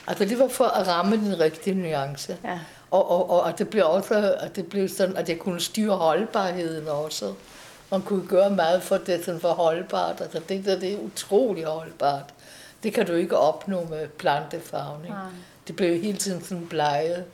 Altså 0.06 0.24
det 0.24 0.38
var 0.38 0.48
for 0.48 0.64
at 0.64 0.88
ramme 0.88 1.16
den 1.16 1.40
rigtige 1.40 1.74
nuance. 1.74 2.36
Ja. 2.44 2.60
Og, 2.90 3.10
og, 3.10 3.30
og, 3.30 3.40
og 3.40 3.58
det 3.58 3.68
blev 3.68 3.86
også 3.86 4.36
at 4.40 4.56
det 4.56 4.66
blev 4.66 4.88
sådan, 4.88 5.16
at 5.16 5.28
jeg 5.28 5.38
kunne 5.38 5.60
styre 5.60 5.96
holdbarheden 5.96 6.88
også. 6.88 7.34
Man 7.90 8.02
kunne 8.02 8.26
gøre 8.26 8.50
meget 8.50 8.82
for 8.82 8.96
det 8.96 9.24
sådan 9.24 9.40
for 9.40 9.52
holdbart. 9.52 10.20
Altså 10.20 10.40
det 10.48 10.64
der, 10.64 10.78
det 10.78 10.92
er 10.92 10.98
utrolig 10.98 11.64
holdbart. 11.64 12.34
Det 12.82 12.94
kan 12.94 13.06
du 13.06 13.12
ikke 13.12 13.36
opnå 13.36 13.84
med 13.84 14.08
plantefarvning. 14.08 15.14
Ja. 15.14 15.20
Det 15.66 15.76
blev 15.76 16.02
hele 16.02 16.18
tiden 16.18 16.44
sådan 16.44 16.66
bleget. 16.66 17.24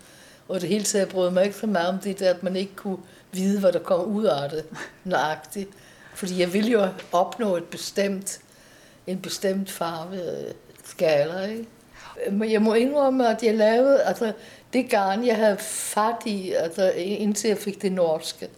Og 0.48 0.60
det 0.60 0.68
hele 0.68 0.84
taget 0.84 1.08
brød 1.08 1.30
mig 1.30 1.44
ikke 1.44 1.56
så 1.56 1.66
meget 1.66 1.88
om 1.88 1.98
det 1.98 2.18
der, 2.18 2.30
at 2.30 2.42
man 2.42 2.56
ikke 2.56 2.74
kunne 2.76 2.98
vide, 3.32 3.60
hvad 3.60 3.72
der 3.72 3.78
kom 3.78 4.00
ud 4.00 4.24
af 4.24 4.50
det 4.50 4.64
nøjagtigt. 5.04 5.70
Fordi 6.14 6.40
jeg 6.40 6.52
ville 6.52 6.70
jo 6.70 6.88
opnå 7.12 7.56
et 7.56 7.64
bestemt, 7.64 8.40
en 9.06 9.20
bestemt 9.20 9.70
farve 9.70 10.46
øh, 10.46 10.54
skala, 10.84 11.46
ikke? 11.46 11.66
Men 12.30 12.52
jeg 12.52 12.62
må 12.62 12.74
indrømme, 12.74 13.28
at 13.28 13.42
jeg 13.42 13.54
lavede, 13.54 14.02
altså 14.02 14.32
det 14.72 14.90
garn, 14.90 15.26
jeg 15.26 15.36
havde 15.36 15.56
fat 15.58 16.16
i, 16.26 16.52
altså 16.52 16.92
indtil 16.96 17.48
jeg 17.48 17.58
fik 17.58 17.82
det 17.82 17.92
norske, 17.92 18.48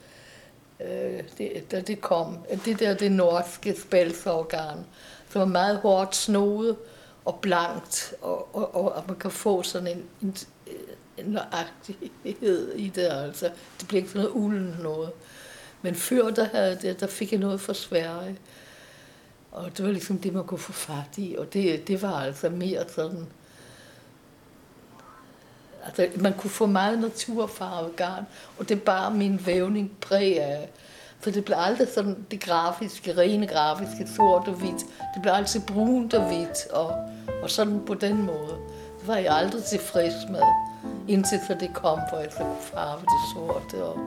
øh, 0.80 1.22
det, 1.38 1.64
da 1.70 1.80
det 1.80 2.00
kom, 2.00 2.38
det 2.64 2.80
der 2.80 2.94
det 2.94 3.12
norske 3.12 3.76
spælsovgarn, 3.80 4.86
som 5.30 5.40
var 5.40 5.46
meget 5.46 5.76
hårdt 5.76 6.16
snoet 6.16 6.76
og 7.24 7.38
blankt, 7.40 8.14
og, 8.22 8.56
og, 8.56 8.74
og, 8.74 8.92
og 8.92 9.04
man 9.08 9.16
kan 9.16 9.30
få 9.30 9.62
sådan 9.62 9.88
en, 9.88 10.04
en 10.22 10.36
øh, 10.66 10.95
nøjagtighed 11.24 12.74
i 12.74 12.88
det, 12.88 13.08
altså. 13.10 13.50
Det 13.80 13.88
blev 13.88 13.98
ikke 13.98 14.10
sådan 14.10 14.22
noget 14.22 14.36
ulden 14.44 14.76
noget. 14.82 15.10
Men 15.82 15.94
før 15.94 16.30
der, 16.30 16.44
havde 16.44 16.78
det, 16.82 17.00
der 17.00 17.06
fik 17.06 17.32
jeg 17.32 17.40
noget 17.40 17.60
fra 17.60 17.74
Sverige, 17.74 18.38
og 19.52 19.76
det 19.76 19.84
var 19.84 19.92
ligesom 19.92 20.18
det, 20.18 20.32
man 20.32 20.44
kunne 20.44 20.58
få 20.58 20.72
fat 20.72 21.18
i, 21.18 21.36
og 21.38 21.52
det, 21.52 21.88
det 21.88 22.02
var 22.02 22.20
altså 22.20 22.48
mere 22.48 22.84
sådan, 22.88 23.26
Altså, 25.86 26.08
man 26.16 26.32
kunne 26.32 26.50
få 26.50 26.66
meget 26.66 26.98
naturfarvet 26.98 27.96
garn, 27.96 28.26
og 28.58 28.68
det 28.68 28.82
bar 28.82 29.10
min 29.10 29.46
vævning 29.46 29.96
præg 30.00 30.40
af. 30.42 30.70
For 31.20 31.30
det 31.30 31.44
blev 31.44 31.56
aldrig 31.60 31.88
sådan 31.94 32.26
det 32.30 32.40
grafiske, 32.40 33.16
rene 33.16 33.46
grafiske, 33.46 34.08
sort 34.16 34.48
og 34.48 34.54
hvidt. 34.54 34.80
Det 35.14 35.22
blev 35.22 35.32
altid 35.32 35.60
brunt 35.66 36.14
og 36.14 36.26
hvidt, 36.28 36.66
og, 36.72 36.94
og 37.42 37.50
sådan 37.50 37.80
på 37.86 37.94
den 37.94 38.22
måde. 38.22 38.56
Det 39.00 39.08
var 39.08 39.16
jeg 39.16 39.36
aldrig 39.36 39.64
tilfreds 39.64 40.14
med, 40.30 40.42
indtil 41.08 41.38
for 41.46 41.54
det 41.54 41.74
kom, 41.74 41.98
på 42.10 42.16
et 42.16 42.32
farve 42.60 43.00
det 43.00 43.22
sorte. 43.34 43.84
Og 43.84 43.98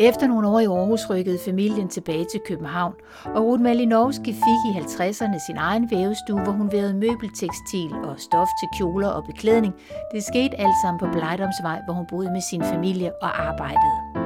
Efter 0.00 0.26
nogle 0.26 0.48
år 0.48 0.60
i 0.60 0.64
Aarhus 0.64 1.10
rykkede 1.10 1.38
familien 1.44 1.88
tilbage 1.88 2.26
til 2.32 2.40
København, 2.48 2.94
og 3.24 3.44
Ruth 3.44 3.62
Malinowski 3.62 4.32
fik 4.32 4.60
i 4.70 4.78
50'erne 4.78 5.46
sin 5.46 5.56
egen 5.56 5.90
vævestue, 5.90 6.42
hvor 6.42 6.52
hun 6.52 6.72
vævede 6.72 6.94
møbeltekstil 6.94 7.92
og 8.04 8.20
stof 8.20 8.48
til 8.60 8.68
kjoler 8.78 9.08
og 9.08 9.24
beklædning. 9.24 9.74
Det 10.12 10.24
skete 10.24 10.60
alt 10.60 10.76
sammen 10.82 10.98
på 10.98 11.06
Blejdomsvej, 11.12 11.80
hvor 11.84 11.94
hun 11.94 12.06
boede 12.06 12.30
med 12.30 12.40
sin 12.40 12.62
familie 12.62 13.12
og 13.22 13.42
arbejdede. 13.48 14.25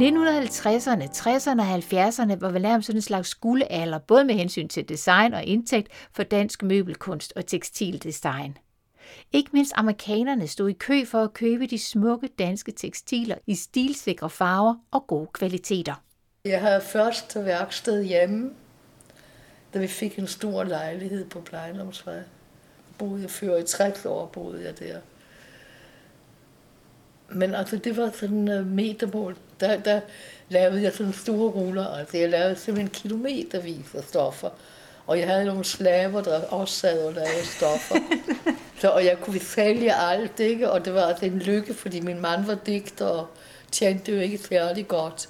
1950'erne, 0.00 1.04
60'erne 1.04 1.60
og 1.60 1.74
70'erne 1.74 2.40
var 2.40 2.50
vel 2.50 2.62
nærmest 2.62 2.86
sådan 2.86 2.98
en 2.98 3.02
slags 3.02 3.34
guldalder, 3.34 3.98
både 3.98 4.24
med 4.24 4.34
hensyn 4.34 4.68
til 4.68 4.88
design 4.88 5.34
og 5.34 5.44
indtægt 5.44 5.88
for 6.12 6.22
dansk 6.22 6.62
møbelkunst 6.62 7.32
og 7.36 7.46
tekstildesign. 7.46 8.58
Ikke 9.32 9.50
mindst 9.52 9.72
amerikanerne 9.76 10.46
stod 10.46 10.68
i 10.68 10.72
kø 10.72 11.04
for 11.04 11.22
at 11.22 11.34
købe 11.34 11.66
de 11.66 11.78
smukke 11.78 12.28
danske 12.38 12.72
tekstiler 12.72 13.36
i 13.46 13.54
stilsikre 13.54 14.30
farver 14.30 14.74
og 14.90 15.06
gode 15.06 15.28
kvaliteter. 15.32 15.94
Jeg 16.44 16.60
havde 16.60 16.80
først 16.80 17.36
værksted 17.36 18.04
hjemme, 18.04 18.50
da 19.74 19.78
vi 19.78 19.86
fik 19.86 20.18
en 20.18 20.26
stor 20.26 20.64
lejlighed 20.64 21.24
på 21.24 21.40
Plejnomsvej. 21.40 22.22
Boede 22.98 23.22
jeg 23.22 23.30
før 23.30 23.56
i 23.56 23.62
60 23.62 24.06
år, 24.06 24.26
boede 24.26 24.64
jeg 24.64 24.78
der. 24.78 25.00
Men 27.30 27.54
altså, 27.54 27.76
det 27.76 27.96
var 27.96 28.10
sådan 28.20 28.48
uh, 28.48 28.66
metermål. 28.66 29.36
Der, 29.60 29.76
der 29.76 30.00
lavede 30.48 30.82
jeg 30.82 30.92
sådan 30.92 31.12
store 31.12 31.50
ruller. 31.50 31.86
Altså, 31.86 32.16
jeg 32.16 32.28
lavede 32.28 32.56
simpelthen 32.56 32.90
kilometervis 32.90 33.94
af 33.94 34.04
stoffer. 34.04 34.50
Og 35.06 35.18
jeg 35.18 35.28
havde 35.28 35.44
nogle 35.44 35.64
slaver, 35.64 36.22
der 36.22 36.44
også 36.44 36.74
sad 36.74 37.06
og 37.06 37.12
lavede 37.12 37.46
stoffer. 37.46 37.96
Så, 38.80 38.88
og 38.88 39.04
jeg 39.04 39.18
kunne 39.20 39.40
sælge 39.40 39.94
alt, 39.94 40.40
ikke? 40.40 40.70
og 40.70 40.84
det 40.84 40.94
var 40.94 41.02
altså 41.02 41.24
en 41.24 41.38
lykke, 41.38 41.74
fordi 41.74 42.00
min 42.00 42.20
mand 42.20 42.44
var 42.44 42.54
digter 42.54 43.06
og 43.06 43.28
tjente 43.72 44.12
jo 44.12 44.20
ikke 44.20 44.38
særlig 44.38 44.88
godt. 44.88 45.28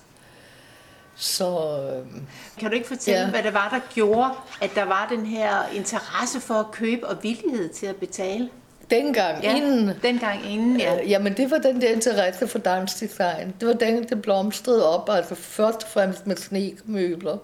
Så, 1.17 1.79
øhm, 1.93 2.27
kan 2.59 2.71
du 2.71 2.75
ikke 2.75 2.89
fortælle, 2.89 3.21
ja. 3.21 3.31
hvad 3.31 3.43
det 3.43 3.55
var, 3.55 3.69
der 3.69 3.95
gjorde, 3.95 4.31
at 4.61 4.71
der 4.75 4.85
var 4.85 5.07
den 5.11 5.27
her 5.27 5.69
interesse 5.75 6.41
for 6.41 6.55
at 6.55 6.71
købe 6.71 7.07
og 7.07 7.23
villighed 7.23 7.69
til 7.69 7.87
at 7.87 7.97
betale? 7.97 8.51
Dengang, 8.91 9.43
ja, 9.43 9.57
inden. 9.57 9.91
Dengang 10.03 10.53
inden, 10.53 10.81
ja. 10.81 11.03
Øh, 11.03 11.11
jamen, 11.11 11.37
det 11.37 11.51
var 11.51 11.59
den 11.59 11.81
der 11.81 11.93
interesse 11.93 12.49
for 12.49 12.59
dansdesign. 12.59 13.55
Det 13.61 13.69
var 13.69 13.75
den, 13.75 14.09
det 14.09 14.23
blomstrede 14.23 14.89
op, 14.89 15.11
altså 15.11 15.35
først 15.35 15.83
og 15.83 15.89
fremmest 15.89 16.27
med 16.27 16.37
snekomøbler. 16.37 17.39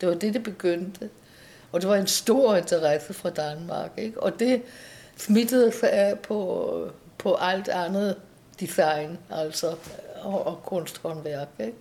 Det 0.00 0.08
var 0.08 0.14
det, 0.14 0.34
det 0.34 0.42
begyndte. 0.42 1.10
Og 1.72 1.80
det 1.80 1.88
var 1.88 1.96
en 1.96 2.06
stor 2.06 2.56
interesse 2.56 3.14
fra 3.14 3.30
Danmark, 3.30 3.90
ikke? 3.96 4.22
Og 4.22 4.40
det, 4.40 4.62
smittede 5.16 5.72
sig 5.72 5.90
af 5.92 6.18
på, 6.18 6.88
på 7.18 7.34
alt 7.34 7.68
andet 7.68 8.16
design, 8.60 9.18
altså, 9.30 9.74
og, 10.20 10.46
og 10.46 10.62
kunsthåndværk. 10.62 11.48
Ikke? 11.58 11.74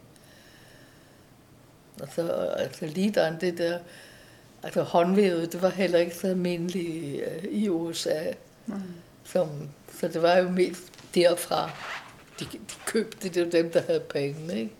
Altså, 2.01 2.31
altså 2.57 2.85
lige 2.85 3.13
det 3.41 3.57
der, 3.57 3.79
altså 4.63 4.83
håndvævet, 4.83 5.53
det 5.53 5.61
var 5.61 5.69
heller 5.69 5.99
ikke 5.99 6.15
så 6.15 6.27
almindeligt 6.27 7.23
uh, 7.27 7.43
i 7.51 7.69
USA. 7.69 8.19
Mm. 8.65 8.73
Som, 9.31 9.49
så 9.99 10.07
det 10.07 10.21
var 10.21 10.37
jo 10.37 10.49
mest 10.49 10.83
derfra, 11.15 11.71
de, 12.39 12.45
de 12.45 12.59
købte 12.85 13.29
det, 13.29 13.45
var 13.45 13.51
dem, 13.51 13.71
der 13.71 13.81
havde 13.81 13.99
penge, 13.99 14.59
ikke? 14.59 14.71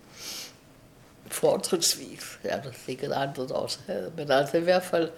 Fortrinsvis. 1.26 2.38
Ja, 2.44 2.56
der 2.56 2.70
sikkert 2.86 3.12
andre, 3.12 3.48
der 3.48 3.54
også 3.54 3.78
havde. 3.86 4.12
Men 4.16 4.30
altså 4.30 4.56
i 4.56 4.60
hvert 4.60 4.82
fald, 4.82 5.10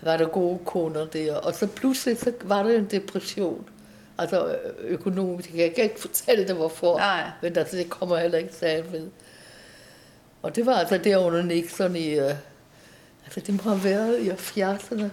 var 0.00 0.16
der 0.16 0.28
gode 0.28 0.58
koner 0.64 1.06
der. 1.06 1.34
Og 1.34 1.54
så 1.54 1.66
pludselig 1.66 2.18
så 2.18 2.32
var 2.42 2.62
der 2.62 2.78
en 2.78 2.84
depression. 2.84 3.68
Altså 4.18 4.58
økonomisk. 4.80 5.54
Jeg 5.54 5.74
kan 5.74 5.84
ikke 5.84 6.00
fortælle 6.00 6.48
dig 6.48 6.54
hvorfor. 6.54 6.98
Nej. 6.98 7.30
Men 7.42 7.56
altså, 7.56 7.76
det 7.76 7.90
kommer 7.90 8.18
heller 8.18 8.38
ikke 8.38 8.54
særlig 8.54 8.92
ved. 8.92 9.08
Og 10.42 10.56
det 10.56 10.66
var 10.66 10.74
altså 10.74 10.98
der 10.98 11.16
under 11.16 11.42
Nixon 11.42 11.96
i... 11.96 12.20
Uh, 12.20 12.30
altså 13.24 13.40
det 13.40 13.64
må 13.64 13.70
have 13.70 13.84
været 13.84 14.20
i 14.20 14.30
70'erne. 14.30 15.04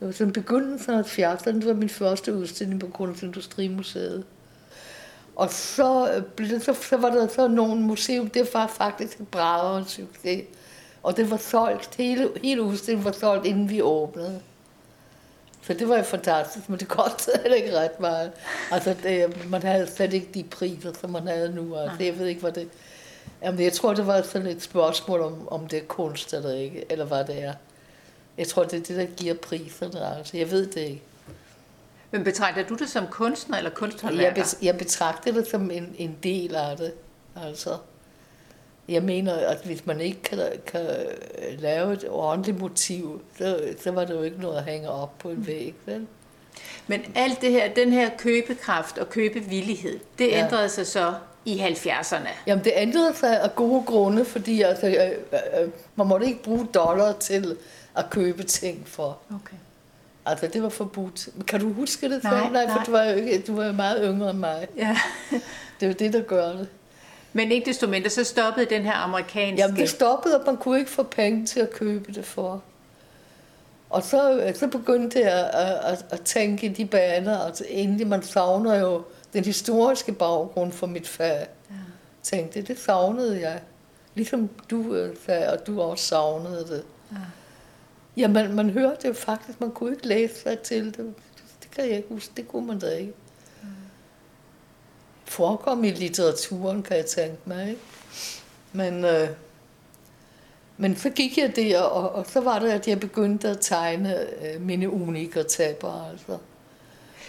Det 0.00 0.06
var 0.06 0.12
sådan 0.12 0.32
begyndelsen 0.32 0.94
af 0.94 1.18
70'erne. 1.18 1.54
Det 1.54 1.66
var 1.66 1.74
min 1.74 1.88
første 1.88 2.34
udstilling 2.34 2.80
på 2.80 2.86
Kunstindustrimuseet. 2.86 4.24
Og 5.36 5.52
så, 5.52 6.12
øh, 6.12 6.22
blev 6.22 6.60
så, 6.60 6.74
så 6.74 6.96
var 6.96 7.10
der 7.10 7.28
så 7.28 7.48
nogle 7.48 7.80
museum, 7.80 8.30
det 8.30 8.48
var 8.54 8.66
faktisk 8.66 9.20
et 9.20 9.28
bravere 9.28 9.84
succes. 9.84 10.44
Og 11.02 11.16
det 11.16 11.30
var 11.30 11.36
solgt, 11.36 11.94
hele, 11.94 12.28
hele 12.42 12.62
udstillingen 12.62 13.04
var 13.04 13.12
solgt, 13.12 13.46
inden 13.46 13.70
vi 13.70 13.82
åbnede. 13.82 14.40
Så 15.62 15.74
det 15.74 15.88
var 15.88 16.02
fantastisk, 16.02 16.68
men 16.68 16.78
det 16.78 16.88
kostede 16.88 17.38
heller 17.42 17.56
ikke 17.56 17.78
ret 17.78 18.00
meget. 18.00 18.32
Altså, 18.70 18.94
det, 19.02 19.50
man 19.50 19.62
havde 19.62 19.86
slet 19.86 20.12
ikke 20.12 20.28
de 20.34 20.44
priser, 20.44 20.92
som 21.00 21.10
man 21.10 21.26
havde 21.26 21.54
nu. 21.54 21.76
Altså, 21.76 22.02
jeg 22.04 22.18
ved 22.18 22.26
ikke, 22.26 22.40
hvad 22.40 22.52
det... 22.52 22.68
Jamen, 23.42 23.60
jeg 23.60 23.72
tror, 23.72 23.94
det 23.94 24.06
var 24.06 24.22
sådan 24.22 24.46
et 24.46 24.62
spørgsmål 24.62 25.20
om, 25.20 25.48
om 25.48 25.66
det 25.66 25.78
er 25.78 25.84
kunst 25.84 26.34
eller 26.34 26.52
ikke, 26.52 26.84
eller 26.90 27.04
hvad 27.04 27.24
det 27.24 27.42
er. 27.42 27.52
Jeg 28.38 28.48
tror, 28.48 28.64
det 28.64 28.72
er 28.78 28.82
det, 28.82 28.96
der 28.96 29.06
giver 29.16 29.34
priserne. 29.34 30.16
Altså, 30.16 30.36
jeg 30.36 30.50
ved 30.50 30.66
det 30.66 30.80
ikke. 30.80 31.02
Men 32.10 32.24
betragter 32.24 32.66
du 32.66 32.74
det 32.74 32.88
som 32.90 33.06
kunstner 33.10 33.56
eller 33.58 33.70
kunsthåndværker? 33.70 34.36
Jeg, 34.36 34.64
jeg 34.64 34.78
betragter 34.78 35.32
det 35.32 35.46
som 35.48 35.70
en, 35.70 35.94
en 35.98 36.16
del 36.22 36.54
af 36.54 36.76
det. 36.76 36.92
Altså, 37.46 37.76
Jeg 38.88 39.02
mener, 39.02 39.34
at 39.34 39.58
hvis 39.64 39.86
man 39.86 40.00
ikke 40.00 40.22
kan, 40.22 40.38
kan 40.66 40.86
lave 41.58 41.92
et 41.92 42.04
ordentligt 42.08 42.58
motiv, 42.58 43.22
så, 43.38 43.60
så 43.82 43.90
var 43.90 44.04
det 44.04 44.14
jo 44.14 44.22
ikke 44.22 44.40
noget 44.40 44.56
at 44.58 44.64
hænge 44.64 44.88
op 44.90 45.18
på 45.18 45.30
en 45.30 45.46
væg, 45.46 45.74
vel? 45.86 46.06
Men 46.86 47.00
alt 47.14 47.40
det 47.40 47.50
her, 47.52 47.74
den 47.74 47.92
her 47.92 48.10
købekraft 48.18 48.98
og 48.98 49.08
købevillighed, 49.10 49.98
det 50.18 50.28
Ja. 50.28 50.44
ændrede 50.44 50.68
sig 50.68 50.86
så 50.86 51.14
i 51.44 51.58
70'erne. 51.60 52.28
Jamen, 52.46 52.64
det 52.64 52.72
ændrede 52.76 53.14
sig 53.16 53.40
af 53.40 53.54
gode 53.54 53.82
grunde, 53.86 54.24
fordi 54.24 54.62
altså, 54.62 54.86
øh, 54.86 54.94
øh, 55.32 55.62
øh, 55.62 55.68
man 55.96 56.06
måtte 56.06 56.26
ikke 56.26 56.42
bruge 56.42 56.66
dollar 56.74 57.12
til 57.12 57.56
at 57.96 58.10
købe 58.10 58.42
ting 58.42 58.88
for. 58.88 59.18
Okay. 59.30 59.56
Altså, 60.26 60.46
det 60.46 60.62
var 60.62 60.68
forbudt. 60.68 61.28
Kan 61.46 61.60
du 61.60 61.72
huske 61.72 62.10
det? 62.10 62.22
Nej, 62.24 62.42
selv? 62.42 62.52
nej, 62.52 62.68
for 62.68 62.74
nej. 62.74 62.84
du 62.84 62.90
var 62.90 63.04
jo 63.04 63.14
ikke, 63.16 63.44
du 63.46 63.56
var 63.56 63.66
jo 63.66 63.72
meget 63.72 64.00
yngre 64.04 64.30
end 64.30 64.38
mig. 64.38 64.68
Ja. 64.76 64.98
Det 65.80 65.86
er 65.86 65.86
jo 65.86 65.94
det, 65.98 66.12
der 66.12 66.22
gør 66.22 66.52
det. 66.52 66.68
Men 67.32 67.52
ikke 67.52 67.66
desto 67.66 67.86
mindre, 67.86 68.10
så 68.10 68.24
stoppede 68.24 68.66
den 68.66 68.82
her 68.82 68.92
amerikanske... 68.92 69.62
Jamen, 69.62 69.76
det 69.76 69.90
stoppede, 69.90 70.40
og 70.40 70.42
man 70.46 70.56
kunne 70.56 70.78
ikke 70.78 70.90
få 70.90 71.02
penge 71.02 71.46
til 71.46 71.60
at 71.60 71.70
købe 71.70 72.12
det 72.12 72.24
for. 72.24 72.62
Og 73.90 74.02
så, 74.02 74.52
så 74.54 74.66
begyndte 74.66 75.20
jeg 75.20 75.50
at, 75.52 75.92
at, 75.92 76.06
at 76.10 76.20
tænke 76.20 76.66
i 76.66 76.68
de 76.68 76.86
baner, 76.86 77.38
altså 77.38 77.64
egentlig, 77.68 78.06
man 78.06 78.22
savner 78.22 78.74
jo 78.74 79.02
den 79.32 79.44
historiske 79.44 80.12
baggrund 80.12 80.72
for 80.72 80.86
mit 80.86 81.08
fag. 81.08 81.46
Ja. 81.70 81.74
Tænkte, 82.22 82.62
det 82.62 82.78
savnede 82.78 83.40
jeg. 83.40 83.60
Ligesom 84.14 84.50
du 84.70 84.94
øh, 84.94 85.16
sagde, 85.26 85.52
og 85.52 85.66
du 85.66 85.80
også 85.80 86.04
savnede 86.04 86.66
det. 86.68 86.82
Ja. 87.12 87.16
Ja, 88.18 88.28
man, 88.28 88.54
man 88.54 88.70
hørte 88.70 89.08
jo 89.08 89.12
faktisk, 89.12 89.60
man 89.60 89.70
kunne 89.70 89.92
ikke 89.92 90.06
læse 90.06 90.34
sig 90.34 90.58
til 90.58 90.84
det. 90.84 91.14
Det 91.62 91.70
kan 91.70 91.84
jeg 91.84 91.96
ikke 91.96 92.08
huske, 92.08 92.32
det 92.36 92.48
kunne 92.48 92.66
man 92.66 92.78
da 92.78 92.96
ikke. 92.96 93.12
Forekom 95.24 95.84
i 95.84 95.90
litteraturen, 95.90 96.82
kan 96.82 96.96
jeg 96.96 97.06
tænke 97.06 97.38
mig. 97.44 97.68
Ikke? 97.68 97.80
Men, 98.72 99.04
øh, 99.04 99.28
men 100.76 100.96
så 100.96 101.10
gik 101.10 101.38
jeg 101.38 101.56
der, 101.56 101.80
og, 101.80 102.12
og 102.12 102.26
så 102.26 102.40
var 102.40 102.58
det, 102.58 102.70
at 102.70 102.88
jeg 102.88 103.00
begyndte 103.00 103.48
at 103.48 103.58
tegne 103.60 104.20
øh, 104.20 104.60
mine 104.60 104.90
unikker 104.90 105.42
tapper. 105.42 106.10
Altså. 106.10 106.38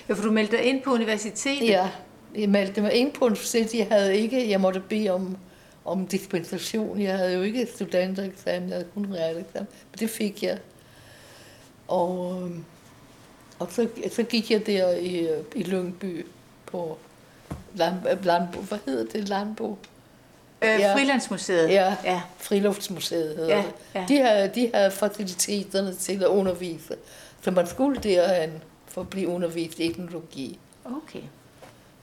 Ja, 0.09 0.13
for 0.13 0.23
du 0.23 0.31
meldte 0.31 0.57
dig 0.57 0.65
ind 0.65 0.81
på 0.81 0.93
universitetet. 0.93 1.67
Ja, 1.67 1.89
jeg 2.35 2.49
meldte 2.49 2.81
mig 2.81 2.93
ind 2.93 3.11
på 3.13 3.25
universitetet. 3.25 3.79
Jeg 3.79 3.87
havde 3.91 4.17
ikke, 4.17 4.49
jeg 4.49 4.61
måtte 4.61 4.79
bede 4.89 5.09
om, 5.09 5.37
om 5.85 6.07
dispensation. 6.07 7.01
Jeg 7.01 7.17
havde 7.17 7.33
jo 7.33 7.41
ikke 7.41 7.67
studentereksamen, 7.75 8.69
jeg 8.69 8.77
havde 8.77 8.89
kun 8.93 9.13
realeksamen. 9.13 9.67
Men 9.91 9.99
det 9.99 10.09
fik 10.09 10.43
jeg. 10.43 10.57
Og, 11.89 12.39
øhm, 12.41 12.65
og 13.59 13.67
så, 13.71 13.87
så 14.15 14.23
gik 14.23 14.51
jeg 14.51 14.65
der 14.65 14.91
i, 14.91 15.27
i 15.55 15.63
Lyngby 15.63 16.25
på 16.65 16.97
land, 17.75 17.95
Landbo. 18.23 18.59
Hvad 18.61 18.77
hedder 18.85 19.05
det? 19.19 19.29
Landbo? 19.29 19.77
Øh, 20.61 20.69
Ja. 20.79 20.95
Frilandsmuseet. 20.95 21.69
Ja, 21.69 21.95
ja. 22.03 22.21
Friluftsmuseet 22.37 23.35
hedder 23.35 23.55
Ja, 23.57 23.63
det. 23.63 23.73
ja. 23.95 24.05
De, 24.07 24.17
havde, 24.21 24.51
de 24.55 24.71
havde 24.73 24.91
faciliteterne 24.91 25.93
til 25.95 26.23
at 26.23 26.27
undervise. 26.29 26.95
Så 27.41 27.51
man 27.51 27.67
skulle 27.67 27.99
derhen 28.03 28.51
for 28.87 29.01
at 29.01 29.09
blive 29.09 29.27
undervist 29.27 29.79
i 29.79 29.89
etnologi. 29.89 30.59
Okay. 30.85 31.21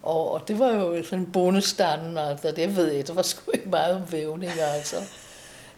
Og, 0.02 0.30
og 0.32 0.48
det 0.48 0.58
var 0.58 0.68
jo 0.72 1.04
sådan 1.04 1.26
bondestanden, 1.26 2.18
altså 2.18 2.50
det 2.56 2.76
ved 2.76 2.92
jeg, 2.92 3.06
der 3.06 3.12
var 3.14 3.22
sgu 3.22 3.50
ikke 3.54 3.68
meget 3.68 3.94
om 3.96 4.12
vævning, 4.12 4.52
altså. 4.60 4.96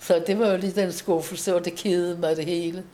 Så 0.01 0.23
det 0.27 0.39
var 0.39 0.51
jo 0.51 0.57
lidt 0.57 0.77
den 0.77 0.93
skuffelse, 0.93 1.55
og 1.55 1.65
det 1.65 1.75
kedede 1.75 2.19
mig 2.19 2.37
det 2.37 2.45
hele. 2.45 2.85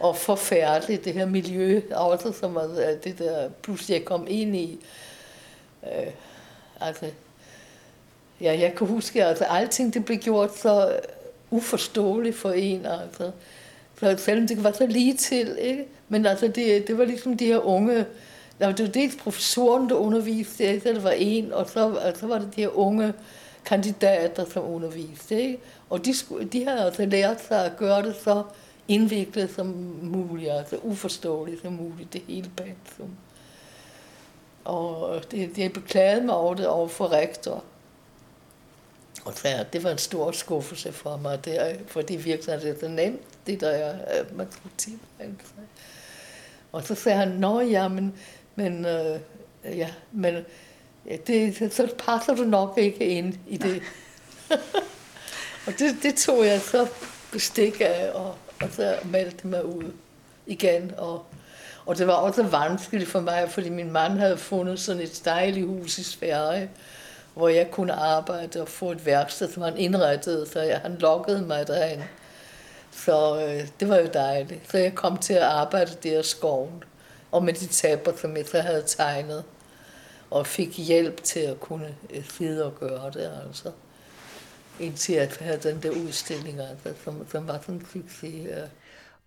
Og 0.00 0.16
forfærdeligt, 0.16 1.04
det 1.04 1.12
her 1.12 1.26
miljø, 1.26 1.80
også 1.90 2.32
som 2.32 2.54
var 2.54 2.66
det 3.04 3.18
der, 3.18 3.48
pludselig 3.62 3.94
jeg 3.94 4.04
kom 4.04 4.26
ind 4.28 4.56
i. 4.56 4.78
Øh, 5.84 6.12
altså, 6.80 7.06
ja, 8.40 8.58
jeg 8.60 8.74
kan 8.74 8.86
huske, 8.86 9.24
altså 9.24 9.44
alting 9.44 9.94
det 9.94 10.04
blev 10.04 10.18
gjort 10.18 10.58
så 10.58 11.00
uforståeligt 11.50 12.36
for 12.36 12.50
en, 12.50 12.86
altså. 12.86 13.30
Så 14.00 14.16
selvom 14.18 14.46
det 14.46 14.64
var 14.64 14.72
så 14.72 14.86
lige 14.86 15.14
til, 15.14 15.58
ikke? 15.60 15.84
Men 16.08 16.26
altså, 16.26 16.48
det, 16.48 16.88
det 16.88 16.98
var 16.98 17.04
ligesom 17.04 17.36
de 17.36 17.46
her 17.46 17.58
unge, 17.58 18.06
der 18.58 18.66
var 18.66 18.72
det 18.72 18.86
var 18.86 18.92
dels 18.92 19.16
professoren, 19.16 19.88
der 19.88 19.94
underviste, 19.94 20.80
så 20.80 20.88
det 20.88 21.04
var 21.04 21.10
en, 21.10 21.52
og 21.52 21.70
så, 21.70 21.88
og 21.88 22.16
så 22.16 22.26
var 22.26 22.38
det 22.38 22.56
de 22.56 22.60
her 22.60 22.78
unge 22.78 23.12
kandidater, 23.64 24.44
som 24.52 24.64
underviste, 24.64 25.42
ikke? 25.42 25.58
Og 25.90 26.04
de, 26.04 26.14
skulle, 26.14 26.48
de 26.48 26.64
havde 26.64 26.84
altså 26.84 27.06
lært 27.06 27.44
sig 27.48 27.64
at 27.64 27.76
gøre 27.76 28.02
det 28.02 28.16
så 28.24 28.42
indviklet 28.88 29.54
som 29.54 29.66
muligt, 30.02 30.50
altså 30.52 30.76
uforståeligt 30.82 31.62
som 31.62 31.72
muligt, 31.72 32.12
det 32.12 32.22
hele 32.28 32.50
pensum. 32.56 33.10
Og 34.64 35.20
det, 35.30 35.56
det 35.56 35.72
beklagede 35.72 36.22
mig 36.26 36.34
over 36.34 36.54
det 36.54 36.66
over 36.66 36.88
for 36.88 37.12
rektor. 37.12 37.64
Og 39.24 39.32
så, 39.34 39.64
det 39.72 39.84
var 39.84 39.90
en 39.90 39.98
stor 39.98 40.30
skuffelse 40.32 40.92
for 40.92 41.16
mig, 41.16 41.44
det, 41.44 41.60
er- 41.70 41.76
for 41.86 42.02
det 42.02 42.24
virkede 42.24 42.60
det 42.60 42.76
så 42.80 42.88
nemt, 42.88 43.20
det 43.46 43.60
der 43.60 43.68
er, 43.70 44.24
skulle 44.50 44.74
tilmelde 44.78 45.36
sig. 45.44 45.64
Og 46.72 46.82
så 46.84 46.94
sagde 46.94 47.18
han, 47.18 47.28
nå 47.28 47.60
ja, 47.60 47.88
men, 47.88 48.14
men, 48.54 48.84
øh, 48.84 49.20
ja, 49.64 49.90
men 50.12 50.44
ja, 51.06 51.16
det, 51.26 51.72
så 51.74 51.94
passer 51.98 52.34
du 52.34 52.42
nok 52.44 52.78
ikke 52.78 53.04
ind 53.04 53.34
i 53.48 53.56
det. 53.56 53.82
og 55.66 55.72
det, 55.78 55.96
det 56.02 56.14
tog 56.16 56.46
jeg 56.46 56.60
så 56.60 56.88
bestik 57.32 57.80
af, 57.80 58.10
og, 58.14 58.34
og 58.62 58.68
så 58.72 58.96
meldte 59.04 59.46
mig 59.46 59.64
ud 59.64 59.92
igen. 60.46 60.92
Og, 60.98 61.24
og 61.86 61.98
det 61.98 62.06
var 62.06 62.12
også 62.12 62.42
vanskeligt 62.42 63.10
for 63.10 63.20
mig, 63.20 63.50
fordi 63.50 63.68
min 63.68 63.92
mand 63.92 64.18
havde 64.18 64.36
fundet 64.36 64.80
sådan 64.80 65.02
et 65.02 65.22
dejligt 65.24 65.66
hus 65.66 65.98
i 65.98 66.04
Sverige, 66.04 66.70
hvor 67.34 67.48
jeg 67.48 67.70
kunne 67.70 67.92
arbejde 67.92 68.60
og 68.60 68.68
få 68.68 68.90
et 68.90 69.06
værksted, 69.06 69.52
som 69.52 69.62
han 69.62 69.76
indrettede, 69.76 70.46
så 70.46 70.60
jeg, 70.60 70.78
han 70.78 70.96
lokkede 70.98 71.42
mig 71.42 71.66
derhen. 71.66 72.02
Så 72.92 73.46
øh, 73.46 73.68
det 73.80 73.88
var 73.88 73.96
jo 73.96 74.08
dejligt. 74.14 74.70
Så 74.70 74.78
jeg 74.78 74.94
kom 74.94 75.16
til 75.16 75.34
at 75.34 75.42
arbejde 75.42 75.92
der 76.02 76.20
i 76.20 76.22
skoven, 76.22 76.84
og 77.32 77.44
med 77.44 77.52
de 77.54 77.66
taber, 77.66 78.12
som 78.16 78.36
jeg 78.36 78.46
så 78.46 78.60
havde 78.60 78.82
tegnet, 78.86 79.44
og 80.30 80.46
fik 80.46 80.78
hjælp 80.78 81.22
til 81.22 81.40
at 81.40 81.60
kunne 81.60 81.94
øh, 82.10 82.24
sidde 82.36 82.64
og 82.64 82.74
gøre 82.80 83.10
det, 83.14 83.30
altså. 83.46 83.70
Indtil 84.80 85.14
jeg 85.14 85.30
havde 85.40 85.58
den 85.62 85.82
der 85.82 85.90
udstilling, 85.90 86.60
altså, 86.60 87.02
som, 87.04 87.26
som 87.30 87.48
var 87.48 87.58
sådan 87.60 87.74
en 87.74 87.86
succes. 87.92 88.46
Ja. 88.46 88.62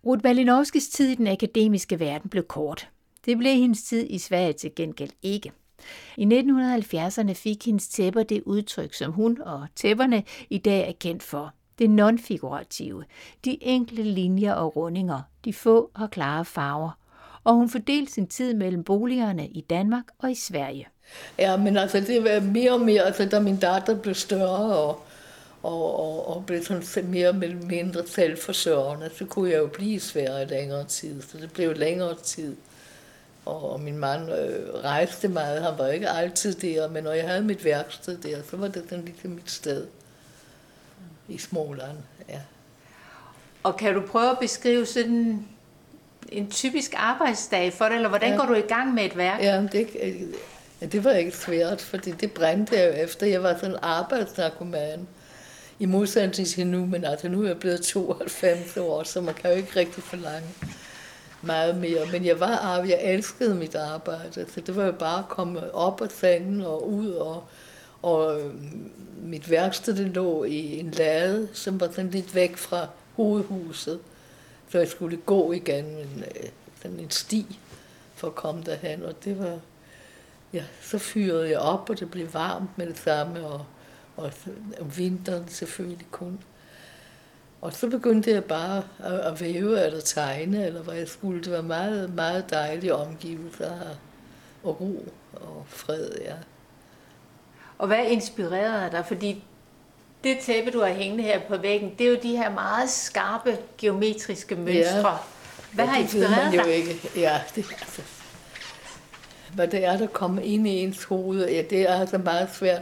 Ruth 0.06 0.24
Malinowskis 0.24 0.88
tid 0.90 1.10
i 1.10 1.16
den 1.16 1.28
akademiske 1.28 2.00
verden 2.00 2.30
blev 2.30 2.44
kort. 2.44 2.90
Det 3.26 3.38
blev 3.38 3.52
hendes 3.52 3.84
tid 3.84 4.08
i 4.10 4.18
Sverige 4.18 4.54
til 4.54 4.76
gengæld 4.76 5.12
ikke. 5.22 5.52
I 6.18 6.26
1970'erne 6.26 7.34
fik 7.34 7.66
hendes 7.66 7.88
tæpper 7.88 8.24
det 8.24 8.42
udtryk, 8.46 8.94
som 8.94 9.12
hun 9.12 9.42
og 9.42 9.68
tæpperne 9.76 10.24
i 10.50 10.58
dag 10.58 10.90
er 10.90 10.94
kendt 11.00 11.24
for. 11.24 11.54
Det 11.80 11.90
non-figurative, 11.90 13.04
de 13.46 13.64
enkle 13.64 14.04
linjer 14.04 14.54
og 14.54 14.76
rundinger, 14.76 15.22
de 15.46 15.54
få 15.54 15.92
og 15.94 16.12
klare 16.12 16.46
farver. 16.46 16.92
Og 17.44 17.54
hun 17.54 17.70
fordelte 17.70 18.14
sin 18.14 18.28
tid 18.28 18.54
mellem 18.54 18.84
boligerne 18.84 19.48
i 19.48 19.62
Danmark 19.62 20.04
og 20.20 20.32
i 20.32 20.36
Sverige. 20.36 20.88
Ja, 21.40 21.58
men 21.58 21.78
altså 21.78 22.00
det 22.00 22.24
var 22.24 22.40
mere 22.40 22.72
og 22.72 22.82
mere, 22.82 23.02
altså 23.02 23.26
da 23.26 23.40
min 23.40 23.58
datter 23.58 23.96
blev 24.02 24.16
større 24.16 24.78
og, 24.78 25.02
og, 25.64 26.00
og, 26.00 26.36
og 26.36 26.46
blev 26.46 26.64
sådan 26.64 27.06
mere 27.10 27.28
eller 27.44 27.66
mindre 27.66 28.08
selvforsørgende, 28.08 29.10
så 29.18 29.26
kunne 29.26 29.50
jeg 29.52 29.58
jo 29.58 29.68
blive 29.68 29.94
i 29.94 30.00
Sverige 30.00 30.46
længere 30.46 30.84
tid, 30.86 31.22
så 31.22 31.38
det 31.38 31.54
blev 31.54 31.74
længere 31.76 32.16
tid. 32.24 32.56
Og, 33.46 33.72
og 33.72 33.80
min 33.80 33.98
mand 33.98 34.32
øh, 34.32 34.74
rejste 34.84 35.28
meget, 35.28 35.64
han 35.64 35.74
var 35.78 35.88
ikke 35.88 36.10
altid 36.10 36.54
der, 36.54 36.90
men 36.90 37.04
når 37.04 37.12
jeg 37.12 37.28
havde 37.28 37.42
mit 37.42 37.66
værksted 37.66 38.18
der, 38.18 38.38
så 38.50 38.58
var 38.58 38.68
det 38.68 38.84
sådan 38.90 39.06
ligesom 39.06 39.32
mit 39.32 39.52
sted 39.52 39.88
i 41.28 41.38
Småland, 41.38 41.98
ja. 42.30 42.40
Og 43.64 43.78
kan 43.78 43.94
du 43.94 44.02
prøve 44.02 44.32
at 44.32 44.40
beskrive 44.40 44.86
sådan 44.86 45.48
en 46.30 46.52
typisk 46.52 46.94
arbejdsdag 46.98 47.74
for 47.74 47.86
dig, 47.86 47.96
eller 47.96 48.10
hvordan 48.10 48.32
Ja. 48.32 48.38
går 48.38 48.46
du 48.46 48.54
i 48.54 48.62
gang 48.62 48.94
med 48.94 49.04
et 49.06 49.18
værk? 49.18 49.42
Ja, 49.44 49.62
det, 49.72 49.88
ja, 50.82 50.86
det 50.86 51.04
var 51.04 51.12
ikke 51.12 51.38
svært, 51.38 51.82
fordi 51.82 52.12
det 52.12 52.32
brændte 52.32 52.76
jeg 52.76 52.88
jo 52.88 53.04
efter. 53.04 53.28
Jeg 53.28 53.44
var 53.44 53.56
sådan 53.56 53.72
en 53.72 53.78
arbejdsnarkoman. 53.82 55.08
I 55.82 55.86
modsætning 55.86 56.48
til 56.48 56.68
nu, 56.68 56.86
men 56.86 57.04
altså 57.04 57.30
nu 57.30 57.44
er 57.44 57.48
jeg 57.48 57.60
blevet 57.60 57.82
92 57.82 58.78
år, 58.78 59.04
så 59.04 59.22
man 59.22 59.34
kan 59.34 59.52
jo 59.52 59.58
ikke 59.58 59.80
rigtig 59.80 60.04
forlange 60.04 60.48
meget 61.42 61.78
mere. 61.78 62.06
Men 62.12 62.26
jeg 62.26 62.40
var 62.40 62.58
arv, 62.58 62.86
jeg 62.86 63.00
elskede 63.04 63.56
mit 63.56 63.76
arbejde, 63.76 64.46
så 64.54 64.62
det 64.62 64.76
var 64.76 64.86
jo 64.86 64.92
bare 64.92 65.20
at 65.20 65.30
komme 65.30 65.74
op 65.74 66.02
af 66.02 66.12
sanden 66.12 66.62
og 66.62 66.90
ud, 66.90 67.12
og, 67.12 67.44
og 68.02 68.42
øh, 68.42 68.54
mit 69.22 69.50
værksted 69.50 69.96
det 69.96 70.08
lå 70.08 70.44
i 70.44 70.80
en 70.80 70.92
lade, 70.92 71.48
som 71.54 71.80
var 71.80 71.88
sådan 71.92 72.12
lidt 72.12 72.36
væk 72.36 72.58
fra 72.58 72.88
hovedhuset, 73.16 74.00
så 74.70 74.78
jeg 74.78 74.88
skulle 74.88 75.18
gå 75.18 75.52
igen 75.52 75.86
en, 75.86 76.24
øh, 76.36 76.50
sådan 76.82 77.00
en 77.00 77.12
sti 77.12 77.60
for 78.16 78.28
at 78.28 78.36
komme 78.36 78.64
derhen, 78.64 79.04
og 79.04 79.24
det 79.24 79.40
var, 79.40 79.60
ja, 80.54 80.64
så 80.82 80.98
fyrede 80.98 81.50
jeg 81.50 81.60
op, 81.60 81.90
og 81.90 82.00
det 82.00 82.12
blev 82.12 82.34
varmt 82.34 82.78
med 82.78 82.88
det 82.88 82.98
samme, 82.98 83.48
og, 83.48 83.66
og 84.20 84.32
om 84.82 84.98
vinteren 84.98 85.48
selvfølgelig 85.48 86.08
kun. 86.12 86.40
Og 87.62 87.74
så 87.74 87.88
begyndte 87.90 88.32
jeg 88.32 88.44
bare 88.44 88.84
at, 89.00 89.20
at 89.20 89.42
væve 89.42 89.86
eller 89.86 90.02
tegne, 90.02 90.66
eller 90.66 90.82
hvad 90.82 90.96
jeg 90.96 91.08
skulle. 91.08 91.44
Det 91.44 91.54
var 91.54 91.62
meget, 91.62 92.16
meget 92.16 92.50
dejlige 92.50 92.96
omgivelser 92.96 93.72
og 94.64 94.82
ro 94.82 95.14
og 95.34 95.66
fred, 95.68 96.10
ja. 96.22 96.34
Og 97.78 97.88
hvad 97.88 98.06
inspirerede 98.08 98.92
dig? 98.92 99.06
Fordi 99.08 99.44
Det 100.24 100.38
tæppe, 100.40 100.72
du 100.72 100.82
har 100.82 100.94
hængende 100.94 101.24
her 101.24 101.40
på 101.48 101.58
væggen, 101.58 101.96
det 102.00 102.08
er 102.08 102.10
jo 102.12 102.18
de 102.24 102.38
her 102.38 102.50
meget 102.54 102.90
skarpe 102.90 103.58
geometriske 103.78 104.56
mønstre. 104.56 105.18
Hvad 105.74 105.86
har 105.86 105.98
ja, 105.98 106.04
det 106.04 106.14
ved 106.14 106.30
man 106.30 106.30
inspireret 106.30 106.58
jo 106.58 106.64
dig? 106.64 106.76
ikke. 106.76 107.10
Ja, 107.16 107.42
det, 107.56 107.66
altså, 107.82 108.02
hvad 109.54 109.68
det 109.68 109.86
er, 109.86 109.98
der 109.98 110.08
kommer 110.08 110.42
ind 110.42 110.68
i 110.68 110.70
ens 110.70 111.04
hoved, 111.04 111.50
ja, 111.50 111.62
det 111.70 111.82
er 111.90 111.94
altså 111.94 112.18
meget 112.18 112.50
svært. 112.54 112.82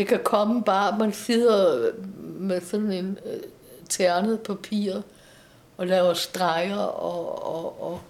Det 0.00 0.08
kan 0.08 0.20
komme 0.24 0.62
bare, 0.62 0.98
man 0.98 1.12
sidder 1.12 1.90
med 2.22 2.60
sådan 2.60 2.92
en 2.92 3.18
øh, 3.26 3.40
ternet 3.88 4.40
papir 4.40 5.00
og 5.76 5.86
laver 5.86 6.14
streger 6.14 6.76
og, 6.76 7.46
og, 7.54 7.82
og, 7.82 8.00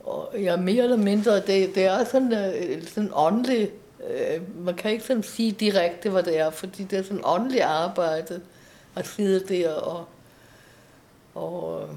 og 0.00 0.40
ja, 0.40 0.56
mere 0.56 0.82
eller 0.82 0.96
mindre, 0.96 1.36
det, 1.36 1.74
det 1.74 1.84
er 1.84 2.04
sådan, 2.04 2.32
øh, 2.32 2.86
sådan 2.86 3.10
åndelig, 3.14 3.70
øh, 4.10 4.64
man 4.64 4.74
kan 4.74 4.90
ikke 4.90 5.04
sådan 5.04 5.22
sige 5.22 5.52
direkte, 5.52 6.10
hvad 6.10 6.22
det 6.22 6.38
er, 6.38 6.50
fordi 6.50 6.84
det 6.84 6.98
er 6.98 7.02
sådan 7.02 7.22
åndelig 7.24 7.62
arbejde 7.62 8.40
at 8.96 9.06
sidde 9.06 9.54
der 9.54 9.72
og, 9.72 10.04
og 11.34 11.82
øh, 11.82 11.88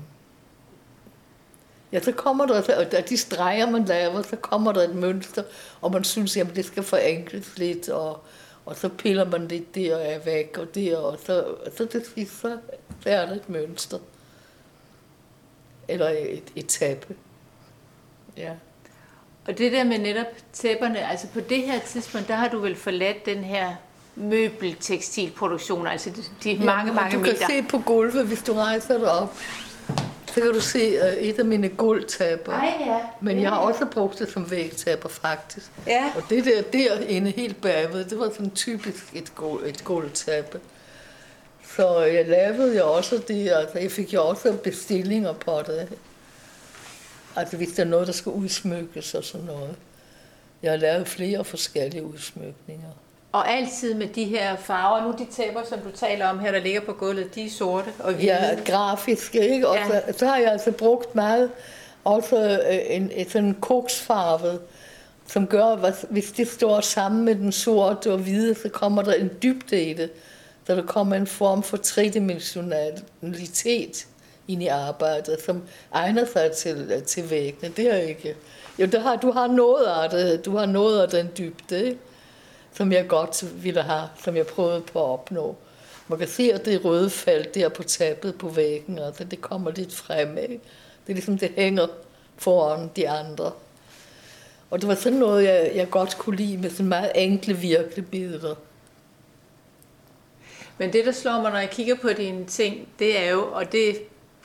Ja, 1.91 1.99
så 2.01 2.11
kommer 2.11 2.45
der, 2.45 2.77
og 2.77 3.09
de 3.09 3.17
streger, 3.17 3.69
man 3.69 3.85
laver, 3.85 4.21
så 4.21 4.35
kommer 4.35 4.71
der 4.71 4.81
et 4.81 4.95
mønster, 4.95 5.43
og 5.81 5.91
man 5.91 6.03
synes, 6.03 6.37
at 6.37 6.47
det 6.55 6.65
skal 6.65 6.83
forenkles 6.83 7.57
lidt, 7.57 7.89
og, 7.89 8.19
og 8.65 8.75
så 8.75 8.89
piller 8.89 9.25
man 9.25 9.47
lidt 9.47 9.75
der 9.75 9.95
og 9.95 10.05
er 10.05 10.19
væk, 10.19 10.57
og 10.57 10.75
der, 10.75 10.97
og 10.97 11.19
så, 11.25 11.43
og 11.43 11.71
så 11.77 11.85
til 11.85 12.05
sidst, 12.15 12.41
så 12.41 12.57
er 13.05 13.25
der 13.25 13.33
et 13.33 13.49
mønster. 13.49 13.97
Eller 15.87 16.09
et, 16.09 16.43
et 16.55 16.67
tappe. 16.67 17.15
Ja. 18.37 18.51
Og 19.47 19.57
det 19.57 19.71
der 19.71 19.83
med 19.83 19.99
netop 19.99 20.25
tæpperne, 20.53 21.07
altså 21.09 21.27
på 21.27 21.39
det 21.39 21.61
her 21.63 21.79
tidspunkt, 21.79 22.27
der 22.27 22.35
har 22.35 22.47
du 22.47 22.59
vel 22.59 22.75
forladt 22.75 23.25
den 23.25 23.43
her 23.43 23.75
møbeltekstilproduktion, 24.15 25.87
altså 25.87 26.11
de, 26.43 26.57
mange, 26.65 26.91
og 26.91 26.95
mange 26.95 27.15
du 27.17 27.21
meter. 27.21 27.37
kan 27.37 27.47
se 27.47 27.63
på 27.69 27.79
gulvet, 27.79 28.27
hvis 28.27 28.43
du 28.43 28.53
rejser 28.53 28.97
dig 28.97 29.11
op, 29.11 29.37
så 30.35 30.41
kan 30.41 30.53
du 30.53 30.61
se 30.61 30.79
øh, 30.79 31.13
et 31.13 31.39
af 31.39 31.45
mine 31.45 31.69
gulvtapper. 31.69 32.53
Ej, 32.53 32.73
ja. 32.79 32.99
Men 33.21 33.41
jeg 33.41 33.49
har 33.49 33.57
også 33.57 33.85
brugt 33.85 34.19
det 34.19 34.31
som 34.31 34.51
vægtapper, 34.51 35.09
faktisk. 35.09 35.71
Ja. 35.87 36.11
Og 36.15 36.23
det 36.29 36.45
der 36.45 36.61
derinde 36.61 37.31
helt 37.31 37.61
bagved, 37.61 38.05
det 38.05 38.19
var 38.19 38.29
sådan 38.29 38.51
typisk 38.51 39.09
et, 39.13 39.35
gulv, 39.35 39.65
et 39.65 39.83
gulvtæppe. 39.83 40.59
Så 41.75 41.99
jeg 41.99 42.27
lavede 42.27 42.77
jo 42.77 42.93
også 42.93 43.17
det, 43.27 43.49
altså 43.49 43.79
jeg 43.79 43.91
fik 43.91 44.13
jo 44.13 44.27
også 44.27 44.57
bestillinger 44.63 45.33
på 45.33 45.61
det. 45.67 45.89
Altså 47.35 47.57
hvis 47.57 47.69
der 47.71 47.83
er 47.83 47.87
noget, 47.87 48.07
der 48.07 48.13
skal 48.13 48.31
udsmykkes 48.31 49.13
og 49.13 49.23
sådan 49.23 49.45
noget. 49.45 49.75
Jeg 50.63 50.71
har 50.71 50.77
lavet 50.77 51.07
flere 51.07 51.45
forskellige 51.45 52.03
udsmykninger. 52.03 52.91
Og 53.35 53.51
altid 53.51 53.93
med 53.93 54.07
de 54.07 54.23
her 54.23 54.55
farver. 54.55 55.03
Nu 55.03 55.11
de 55.17 55.25
tæpper, 55.31 55.61
som 55.69 55.79
du 55.79 55.91
taler 55.91 56.27
om 56.27 56.39
her, 56.39 56.51
der 56.51 56.59
ligger 56.59 56.81
på 56.81 56.93
gulvet, 56.93 57.35
de 57.35 57.45
er 57.45 57.49
sorte 57.49 57.89
og 57.99 58.13
hvide. 58.13 58.25
Ja, 58.27 58.55
grafisk, 58.65 59.35
ikke? 59.35 59.67
Og 59.67 59.75
Ja. 59.75 59.87
så, 59.87 60.01
så 60.19 60.25
har 60.25 60.37
jeg 60.37 60.51
altså 60.51 60.71
brugt 60.71 61.15
meget 61.15 61.49
også 62.03 62.59
øh, 62.71 62.79
en, 62.95 63.11
en 63.15 63.29
sådan 63.29 63.53
koksfarve, 63.61 64.59
som 65.27 65.47
gør, 65.47 65.65
at 65.65 66.05
hvis 66.09 66.31
det 66.31 66.47
står 66.47 66.81
sammen 66.81 67.25
med 67.25 67.35
den 67.35 67.51
sorte 67.51 68.11
og 68.11 68.17
hvide, 68.17 68.55
så 68.55 68.69
kommer 68.69 69.01
der 69.01 69.13
en 69.13 69.29
dybde 69.43 69.83
i 69.83 69.93
det. 69.93 70.09
Så 70.67 70.75
der 70.75 70.85
kommer 70.85 71.15
en 71.15 71.27
form 71.27 71.63
for 71.63 71.77
tredimensionalitet 71.77 74.07
ind 74.47 74.63
i 74.63 74.67
arbejdet, 74.67 75.37
som 75.45 75.63
egner 75.93 76.25
sig 76.33 76.51
til, 76.51 77.03
til 77.07 77.29
væggene. 77.29 77.73
Det 77.77 77.93
er 77.93 77.97
ikke... 77.97 78.35
Jo, 78.79 78.85
der 78.85 78.99
har, 78.99 79.15
du 79.15 79.31
har 79.31 79.47
noget 79.47 79.85
af 79.85 80.09
det. 80.09 80.45
Du 80.45 80.57
har 80.57 80.65
noget 80.65 81.01
af 81.01 81.09
den 81.09 81.29
dybde, 81.37 81.85
ikke? 81.85 81.97
Som 82.75 82.91
jeg 82.91 83.07
godt 83.07 83.63
ville 83.63 83.81
have, 83.81 84.09
som 84.23 84.35
jeg 84.35 84.47
prøvede 84.47 84.81
på 84.81 84.99
at 84.99 85.09
opnå. 85.09 85.55
Man 86.07 86.19
kan 86.19 86.27
se, 86.27 86.53
at 86.53 86.65
det 86.65 86.85
røde 86.85 87.09
felt 87.09 87.55
der 87.55 87.69
på 87.69 87.83
tabet 87.83 88.37
på 88.37 88.49
væggen, 88.49 88.99
og 88.99 89.31
det 89.31 89.41
kommer 89.41 89.71
lidt 89.71 89.95
frem. 89.95 90.37
Ikke? 90.37 90.59
Det 91.07 91.09
er 91.09 91.13
ligesom, 91.13 91.37
det 91.37 91.51
hænger 91.55 91.87
foran 92.37 92.91
de 92.95 93.09
andre. 93.09 93.51
Og 94.69 94.81
det 94.81 94.87
var 94.87 94.95
sådan 94.95 95.19
noget, 95.19 95.43
jeg, 95.43 95.71
jeg 95.75 95.89
godt 95.89 96.17
kunne 96.17 96.35
lide 96.35 96.57
med 96.57 96.69
sådan 96.69 96.85
meget 96.85 97.11
enkle 97.15 97.53
virkeligbilleder. 97.53 98.55
Men 100.77 100.93
det, 100.93 101.05
der 101.05 101.11
slår 101.11 101.41
mig, 101.41 101.51
når 101.51 101.59
jeg 101.59 101.69
kigger 101.69 101.95
på 101.95 102.09
dine 102.09 102.45
ting, 102.45 102.87
det 102.99 103.19
er 103.19 103.31
jo, 103.31 103.51
og 103.51 103.71
det 103.71 103.97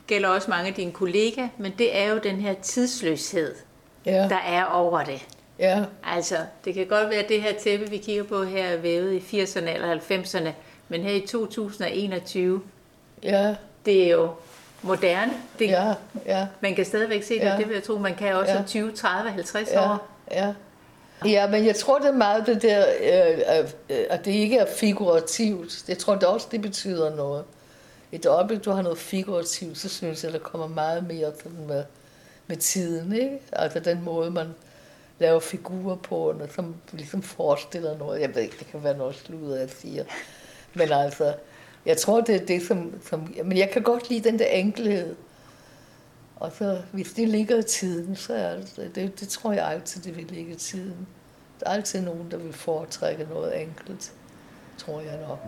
gælder 0.07 0.29
også 0.29 0.49
mange 0.49 0.67
af 0.67 0.73
dine 0.73 0.91
kollegaer, 0.91 1.47
men 1.57 1.73
det 1.77 1.97
er 1.97 2.09
jo 2.09 2.19
den 2.23 2.35
her 2.35 2.53
tidsløshed, 2.53 3.55
Ja, 4.05 4.27
der 4.29 4.37
er 4.37 4.65
over 4.65 5.03
det. 5.03 5.27
Ja, 5.61 5.83
Altså, 6.03 6.35
det 6.65 6.73
kan 6.73 6.87
godt 6.87 7.09
være, 7.09 7.19
at 7.19 7.29
det 7.29 7.41
her 7.41 7.53
tæppe, 7.59 7.89
vi 7.89 7.97
kigger 7.97 8.23
på 8.23 8.43
her, 8.43 8.65
er 8.65 8.77
vævet 8.77 9.13
i 9.13 9.41
80'erne 9.43 9.69
eller 9.69 9.95
90'erne, 9.95 10.49
men 10.89 11.01
her 11.03 11.13
i 11.13 11.25
2021, 11.27 12.61
ja, 13.23 13.55
det 13.85 14.03
er 14.07 14.11
jo 14.11 14.29
moderne. 14.81 15.33
Det, 15.59 15.67
ja, 15.67 15.93
ja. 16.25 16.47
Man 16.61 16.75
kan 16.75 16.85
stadigvæk 16.85 17.23
se 17.23 17.33
det, 17.33 17.45
Ja. 17.45 17.55
det 17.57 17.67
vil 17.67 17.73
jeg 17.73 17.83
tro, 17.83 17.97
man 17.97 18.15
kan 18.15 18.35
også 18.35 18.51
Ja. 18.51 18.59
om 18.59 18.65
20, 18.65 18.91
30, 18.91 19.31
50 19.31 19.69
Ja, 19.71 19.91
år. 19.91 20.07
ja. 20.31 20.53
Ja, 21.25 21.47
men 21.47 21.65
jeg 21.65 21.75
tror 21.75 21.99
det 21.99 22.07
er 22.07 22.11
meget 22.13 22.45
det 22.45 22.61
der, 22.61 22.85
øh, 23.01 23.39
øh, 23.89 24.03
at 24.09 24.25
det 24.25 24.31
ikke 24.31 24.57
er 24.57 24.65
figurativt. 24.77 25.83
Jeg 25.87 25.97
tror 25.97 26.15
det 26.15 26.23
også, 26.23 26.47
det 26.51 26.61
betyder 26.61 27.15
noget. 27.15 27.43
I 28.11 28.17
det 28.17 28.25
øjeblik, 28.25 28.65
du 28.65 28.71
har 28.71 28.81
noget 28.81 28.97
figurativt, 28.97 29.77
så 29.77 29.89
synes 29.89 30.23
jeg, 30.23 30.33
der 30.33 30.39
kommer 30.39 30.67
meget 30.67 31.07
mere 31.07 31.31
med, 31.67 31.83
med 32.47 32.57
tiden. 32.57 33.13
Ikke? 33.13 33.39
Altså 33.51 33.79
den 33.79 34.01
måde, 34.03 34.31
man 34.31 34.47
laver 35.21 35.39
figurer 35.39 35.95
på, 35.95 36.15
og 36.15 36.49
som 36.55 36.75
ligesom 36.91 37.21
forestiller 37.21 37.97
noget. 37.97 38.21
Jeg 38.21 38.35
ved 38.35 38.41
ikke, 38.41 38.55
det 38.59 38.67
kan 38.67 38.83
være 38.83 38.97
noget 38.97 39.15
sludder, 39.15 39.59
jeg 39.59 39.69
siger. 39.69 40.03
Men 40.73 40.91
altså, 40.91 41.33
jeg 41.85 41.97
tror, 41.97 42.21
det 42.21 42.35
er 42.35 42.45
det, 42.45 42.61
som, 42.61 42.93
som... 43.09 43.33
Men 43.43 43.57
jeg 43.57 43.69
kan 43.69 43.81
godt 43.81 44.09
lide 44.09 44.29
den 44.29 44.39
der 44.39 44.45
enkelhed. 44.45 45.15
Og 46.35 46.51
så, 46.57 46.81
hvis 46.91 47.13
det 47.13 47.29
ligger 47.29 47.57
i 47.57 47.63
tiden, 47.63 48.15
så 48.15 48.33
er 48.33 48.55
det, 48.55 48.91
det, 48.95 49.19
det 49.19 49.29
tror 49.29 49.53
jeg 49.53 49.67
altid, 49.67 50.01
det 50.01 50.17
vil 50.17 50.25
ligge 50.25 50.51
i 50.51 50.55
tiden. 50.55 51.07
Der 51.59 51.69
er 51.69 51.73
altid 51.73 52.01
nogen, 52.01 52.31
der 52.31 52.37
vil 52.37 52.53
foretrække 52.53 53.27
noget 53.29 53.61
enkelt, 53.61 54.13
tror 54.77 55.01
jeg 55.01 55.19
nok. 55.27 55.39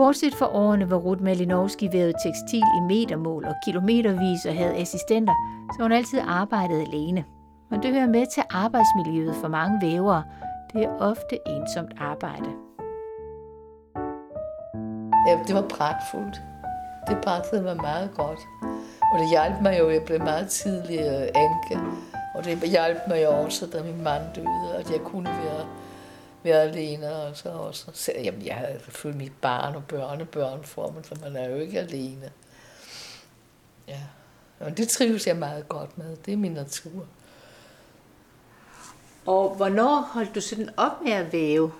Bortset 0.00 0.34
fra 0.34 0.54
årene, 0.54 0.84
hvor 0.84 0.96
Ruth 0.96 1.22
Malinowski 1.22 1.88
vævede 1.92 2.14
tekstil 2.24 2.62
i 2.78 2.80
metermål 2.80 3.44
og 3.44 3.54
kilometervis 3.64 4.46
og 4.46 4.54
havde 4.54 4.76
assistenter, 4.76 5.32
så 5.72 5.82
hun 5.82 5.92
altid 5.92 6.20
arbejdede 6.26 6.82
alene. 6.82 7.24
Men 7.70 7.82
det 7.82 7.90
hører 7.92 8.06
med 8.06 8.26
til 8.34 8.42
arbejdsmiljøet 8.50 9.34
for 9.36 9.48
mange 9.48 9.86
vævere. 9.86 10.24
Det 10.72 10.82
er 10.84 10.96
ofte 10.98 11.38
ensomt 11.46 11.92
arbejde. 11.98 12.50
Ja, 15.28 15.38
det 15.46 15.54
var 15.54 15.66
pragtfuldt. 15.76 16.42
Det 17.08 17.18
pragtede 17.24 17.62
mig 17.62 17.76
meget 17.76 18.10
godt. 18.16 18.40
Og 19.12 19.18
det 19.18 19.28
hjalp 19.30 19.62
mig 19.62 19.78
jo, 19.78 19.90
jeg 19.90 20.02
blev 20.06 20.18
meget 20.18 20.48
tidlig 20.48 20.98
øh, 20.98 21.42
enke. 21.44 21.74
Og 22.34 22.44
det 22.44 22.70
hjalp 22.70 22.98
mig 23.08 23.22
jo 23.22 23.30
også, 23.30 23.66
da 23.66 23.82
min 23.82 24.04
mand 24.04 24.22
døde, 24.34 24.76
at 24.78 24.90
jeg 24.90 25.00
kunne 25.00 25.30
være, 25.44 25.64
være 26.42 26.62
alene. 26.62 27.14
Og 27.14 27.36
så 27.36 27.48
også. 27.48 27.84
Så, 27.92 28.12
jamen, 28.24 28.46
jeg 28.46 28.54
havde 28.54 28.80
selvfølgelig 28.84 29.24
mit 29.24 29.32
barn 29.40 29.74
og 29.74 29.84
børnebørn 29.84 30.64
for 30.64 30.90
mig, 30.90 31.04
så 31.04 31.14
man 31.22 31.36
er 31.36 31.48
jo 31.48 31.56
ikke 31.56 31.78
alene. 31.78 32.30
Ja. 33.88 34.00
Og 34.60 34.76
det 34.76 34.88
trives 34.88 35.26
jeg 35.26 35.36
meget 35.36 35.68
godt 35.68 35.98
med. 35.98 36.16
Det 36.26 36.32
er 36.32 36.36
min 36.36 36.52
natur. 36.52 37.06
Og 39.26 39.54
hvornår 39.54 40.00
holdt 40.00 40.34
du 40.34 40.40
sådan 40.40 40.70
op 40.76 41.02
med 41.04 41.12
at 41.12 41.32
væve? 41.32 41.72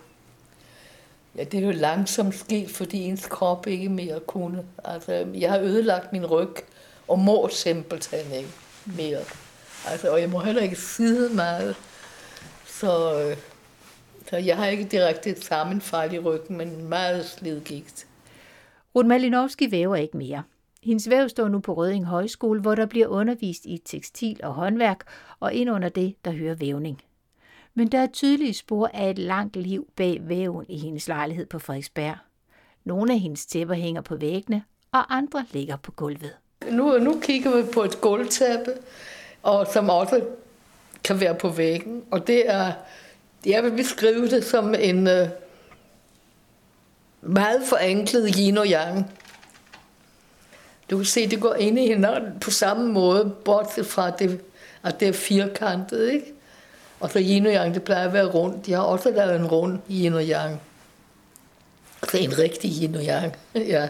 Ja, 1.37 1.45
det 1.45 1.61
er 1.61 1.65
jo 1.65 1.71
langsomt 1.71 2.35
sket, 2.35 2.71
fordi 2.71 2.99
ens 2.99 3.27
krop 3.27 3.67
ikke 3.67 3.89
mere 3.89 4.21
kunne. 4.21 4.65
Altså, 4.85 5.27
jeg 5.35 5.51
har 5.51 5.59
ødelagt 5.59 6.13
min 6.13 6.27
ryg, 6.27 6.55
og 7.09 7.19
må 7.19 7.49
simpelthen 7.49 8.33
ikke 8.33 8.53
mere. 8.85 9.21
Altså, 9.87 10.13
og 10.13 10.21
jeg 10.21 10.31
må 10.31 10.41
heller 10.41 10.63
ikke 10.63 10.77
sidde 10.77 11.35
meget. 11.35 11.77
Så, 12.67 13.21
øh, 13.21 13.37
så 14.31 14.37
jeg 14.37 14.57
har 14.57 14.67
ikke 14.67 14.85
direkte 14.85 15.31
et 15.31 15.45
sammenfald 15.45 16.13
i 16.13 16.19
ryggen, 16.19 16.57
men 16.57 16.89
meget 16.89 17.25
slidgigt. 17.25 18.07
Ruth 18.95 19.09
Malinowski 19.09 19.71
væver 19.71 19.97
ikke 19.97 20.17
mere. 20.17 20.43
Hendes 20.83 21.11
væv 21.11 21.29
står 21.29 21.49
nu 21.49 21.59
på 21.59 21.75
Røding 21.75 22.05
Højskole, 22.05 22.61
hvor 22.61 22.75
der 22.75 22.87
bliver 22.87 23.07
undervist 23.07 23.65
i 23.65 23.81
tekstil 23.85 24.41
og 24.43 24.55
håndværk, 24.55 25.05
og 25.41 25.53
ind 25.53 25.71
under 25.71 25.89
det, 25.89 26.15
der 26.25 26.31
hører 26.31 26.55
vævning. 26.55 27.03
Men 27.75 27.89
der 27.89 27.99
er 27.99 28.07
tydelige 28.07 28.55
spor 28.55 28.91
af 28.95 29.11
et 29.11 29.19
langt 29.19 29.57
liv 29.57 29.89
bag 29.97 30.19
væven 30.21 30.67
i 30.69 30.79
hendes 30.79 31.09
lejlighed 31.09 31.47
på 31.47 31.59
Frederiksberg. 31.59 32.17
Nogle 32.85 33.13
af 33.13 33.19
hendes 33.19 33.47
tæpper 33.47 33.75
hænger 33.75 34.01
på 34.01 34.17
væggene, 34.17 34.63
og 34.93 35.17
andre 35.17 35.45
ligger 35.53 35.77
på 35.77 35.93
gulvet. 35.93 36.33
Nu, 36.71 36.99
nu 36.99 37.21
kigger 37.21 37.57
vi 37.57 37.63
på 37.73 37.83
et 37.83 38.01
gulvtæppe, 38.01 38.73
og 39.43 39.67
som 39.67 39.91
også 39.91 40.25
kan 41.05 41.21
være 41.21 41.35
på 41.35 41.49
væggen. 41.49 42.03
Og 42.11 42.27
det 42.27 42.51
er, 42.51 42.73
jeg 43.47 43.63
vil 43.65 43.71
beskrive 43.71 44.29
det 44.31 44.45
som 44.45 44.75
en 44.75 45.09
øh, 45.09 45.29
meget 47.23 47.63
forenklet 47.67 48.35
yin 48.39 48.59
og 48.59 48.67
yang. 48.67 49.11
Du 50.91 50.97
kan 50.97 51.07
se, 51.07 51.29
det 51.31 51.41
går 51.41 51.55
ind 51.55 51.79
i 51.79 51.87
hinanden 51.87 52.41
på 52.41 52.51
samme 52.51 52.93
måde, 52.93 53.35
bortset 53.45 53.87
fra 53.87 54.11
det, 54.11 54.41
at 54.83 55.01
det 55.01 55.09
er 55.09 55.13
firkantet, 55.13 56.11
ikke? 56.13 56.33
Og 57.01 57.11
så 57.11 57.19
yin 57.19 57.47
og 57.47 57.53
yang, 57.53 57.75
det 57.75 57.83
plejer 57.83 58.07
at 58.07 58.13
være 58.13 58.27
rundt. 58.27 58.67
De 58.67 58.73
har 58.73 58.81
også 58.83 59.11
lavet 59.11 59.37
en 59.37 59.47
rund 59.47 59.79
yin 59.91 60.15
og 60.15 60.23
yang. 60.25 60.61
Altså 62.03 62.19
en 62.19 62.39
rigtig 62.39 62.71
yin 62.83 62.95
og 62.95 63.03
yang, 63.05 63.37
ja. 63.75 63.89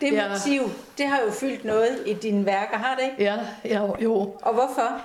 Det 0.00 0.12
Ja. 0.12 0.28
motiv, 0.28 0.70
det 0.98 1.06
har 1.08 1.20
jo 1.26 1.30
fyldt 1.32 1.64
noget 1.64 1.98
i 2.06 2.14
dine 2.14 2.46
værker, 2.46 2.76
har 2.78 2.94
det 2.94 3.04
ikke? 3.04 3.24
Ja, 3.24 3.38
ja, 3.64 3.82
jo. 4.02 4.14
Og 4.42 4.54
hvorfor? 4.54 5.00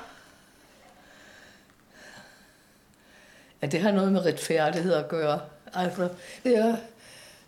At 3.61 3.71
det 3.71 3.79
har 3.79 3.91
noget 3.91 4.11
med 4.11 4.25
retfærdighed 4.25 4.93
at 4.93 5.07
gøre. 5.07 5.39
Altså, 5.73 6.09
det 6.43 6.57
er, 6.57 6.77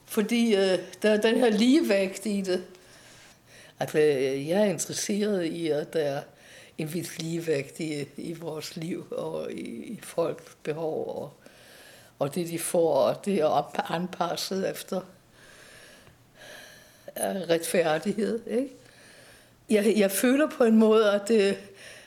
fordi 0.06 0.56
øh, 0.56 0.80
der 1.02 1.10
er 1.10 1.22
den 1.22 1.40
her 1.40 1.50
ligevægt 1.50 2.26
i 2.26 2.42
det. 2.42 2.64
Altså, 3.80 3.98
øh, 3.98 4.48
jeg 4.48 4.62
er 4.62 4.66
interesseret 4.66 5.46
i, 5.46 5.68
at 5.68 5.94
der 5.94 6.00
er 6.00 6.22
en 6.78 6.94
vis 6.94 7.18
ligevægt 7.20 7.80
i, 7.80 8.06
i 8.18 8.34
vores 8.34 8.76
liv 8.76 9.06
og 9.12 9.52
i, 9.52 9.64
i 9.70 10.00
folks 10.04 10.58
behov 10.64 11.08
og, 11.08 11.34
og 12.20 12.36
det, 12.36 12.50
de 12.50 12.60
får, 12.60 12.94
og 12.94 13.26
det 13.26 13.34
er 13.34 13.46
op- 13.46 13.78
anpasset 13.90 14.70
efter 14.72 15.02
øh, 17.18 17.50
retfærdighed. 17.50 18.40
Ikke? 18.48 18.70
Jeg, 19.70 19.94
jeg 19.98 20.12
føler 20.12 20.50
på 20.50 20.64
en 20.64 20.78
måde, 20.78 21.12
at, 21.12 21.28
det, 21.28 21.58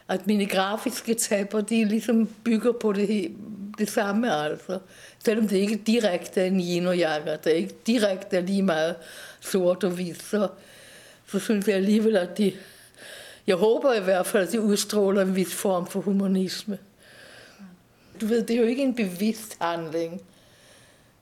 at 0.08 0.26
mine 0.26 0.46
grafiske 0.46 1.14
taber, 1.14 1.60
de 1.60 1.84
ligesom 1.84 2.34
bygger 2.44 2.72
på 2.72 2.92
det, 2.92 3.36
det 3.78 3.90
samme 3.90 4.34
altså. 4.34 4.78
Selvom 5.24 5.48
det 5.48 5.56
ikke 5.56 5.76
direkte 5.86 6.40
er 6.40 6.44
en 6.44 6.60
yin 6.60 6.86
og 6.86 6.96
yang, 6.96 7.30
og 7.30 7.44
det 7.44 7.52
ikke 7.52 7.74
direkte 7.86 8.36
er 8.36 8.40
lige 8.40 8.62
meget 8.62 8.96
sort 9.40 9.84
og 9.84 9.90
hvidt, 9.90 10.22
så, 10.22 10.48
så 11.26 11.38
synes 11.38 11.68
jeg 11.68 11.76
alligevel, 11.76 12.16
at 12.16 12.38
de... 12.38 12.52
Jeg 13.46 13.56
håber 13.56 13.94
i 13.94 14.00
hvert 14.00 14.26
fald, 14.26 14.46
at 14.46 14.52
de 14.52 14.60
udstråler 14.60 15.22
en 15.22 15.36
vis 15.36 15.54
form 15.54 15.86
for 15.86 16.00
humanisme. 16.00 16.78
Du 18.20 18.26
ved, 18.26 18.42
det 18.42 18.56
er 18.56 18.60
jo 18.60 18.66
ikke 18.66 18.82
en 18.82 18.94
bevidst 18.94 19.56
handling. 19.60 20.22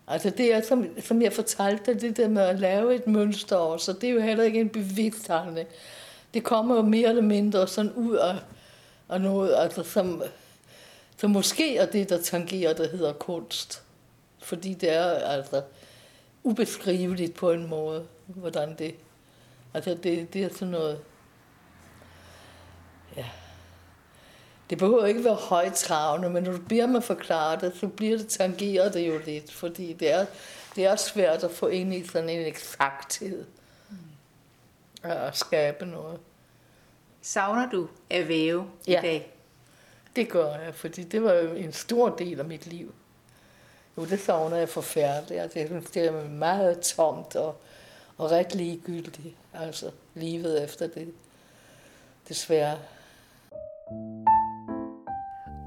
Altså 0.06 0.30
det 0.30 0.54
er, 0.54 0.62
som, 0.62 0.86
som 1.00 1.22
jeg 1.22 1.32
fortalte 1.32 1.92
dig, 1.92 2.00
det 2.00 2.16
der 2.16 2.28
med 2.28 2.42
at 2.42 2.60
lave 2.60 2.94
et 2.94 3.06
mønster 3.06 3.56
også, 3.56 3.92
det 3.92 4.08
er 4.08 4.12
jo 4.12 4.20
heller 4.20 4.44
ikke 4.44 4.60
en 4.60 4.68
bevidst 4.68 5.28
handling. 5.28 5.68
Det 6.34 6.44
kommer 6.44 6.76
jo 6.76 6.82
mere 6.82 7.08
eller 7.08 7.22
mindre 7.22 7.68
sådan 7.68 7.92
ud 7.92 8.16
af, 8.16 8.34
af 9.08 9.20
noget, 9.20 9.54
altså 9.58 9.82
som, 9.82 10.22
som 11.16 11.30
måske 11.30 11.76
er 11.76 11.86
det, 11.86 12.08
der 12.08 12.22
tangerer, 12.22 12.72
der 12.72 12.88
hedder 12.88 13.12
kunst. 13.12 13.82
Fordi 14.38 14.74
det 14.74 14.92
er 14.92 15.04
altså 15.04 15.62
ubeskriveligt 16.42 17.34
på 17.34 17.50
en 17.50 17.66
måde, 17.68 18.06
hvordan 18.26 18.74
det... 18.78 18.94
Altså 19.74 19.94
det, 20.02 20.32
det 20.32 20.44
er 20.44 20.48
sådan 20.52 20.68
noget... 20.68 21.00
Ja. 23.16 23.24
Det 24.70 24.78
behøver 24.78 25.06
ikke 25.06 25.24
være 25.24 25.34
højtravende, 25.34 26.30
men 26.30 26.42
når 26.44 26.52
du 26.52 26.58
beder 26.68 26.86
mig 26.86 27.02
forklare 27.02 27.60
det, 27.60 27.72
så 27.76 27.88
bliver 27.88 28.18
det 28.18 28.28
tangeret 28.28 28.94
det 28.94 29.08
jo 29.08 29.20
lidt, 29.26 29.52
fordi 29.52 29.92
det 29.92 30.12
er, 30.12 30.26
det 30.76 30.86
er 30.86 30.96
svært 30.96 31.44
at 31.44 31.50
få 31.50 31.66
ind 31.66 31.94
i 31.94 32.06
sådan 32.06 32.28
en 32.28 32.46
eksakthed. 32.46 33.44
At 35.02 35.36
skabe 35.36 35.86
noget. 35.86 36.20
Savner 37.22 37.70
du 37.70 37.88
at 38.10 38.28
væve 38.28 38.66
Ja. 38.88 38.98
i 38.98 39.02
dag? 39.02 39.33
Det 40.16 40.28
gør 40.28 40.54
jeg, 40.54 40.74
fordi 40.74 41.02
det 41.02 41.22
var 41.22 41.32
jo 41.32 41.52
en 41.52 41.72
stor 41.72 42.08
del 42.08 42.40
af 42.40 42.44
mit 42.44 42.66
liv. 42.66 42.94
Jo, 43.98 44.04
det 44.04 44.20
savner 44.20 44.56
jeg 44.56 44.68
forfærdeligt. 44.68 45.40
Altså, 45.40 45.58
jeg 45.58 45.68
synes, 45.68 45.90
det 45.90 46.04
er 46.04 46.28
meget 46.28 46.80
tomt 46.80 47.36
og, 47.36 47.56
og 48.18 48.30
ret 48.30 48.54
ligegyldigt. 48.54 49.36
Altså, 49.54 49.90
livet 50.14 50.64
efter 50.64 50.86
det. 50.86 51.08
Desværre. 52.28 52.78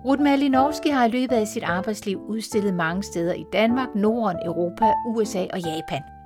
Ruth 0.05 0.21
Malinowski 0.21 0.89
har 0.89 1.05
i 1.05 1.09
løbet 1.09 1.35
af 1.35 1.47
sit 1.47 1.63
arbejdsliv 1.63 2.21
udstillet 2.27 2.73
mange 2.73 3.03
steder 3.03 3.33
i 3.33 3.45
Danmark, 3.53 3.95
Norden, 3.95 4.37
Europa, 4.45 4.93
USA 5.07 5.47
og 5.53 5.59
Japan. 5.59 6.16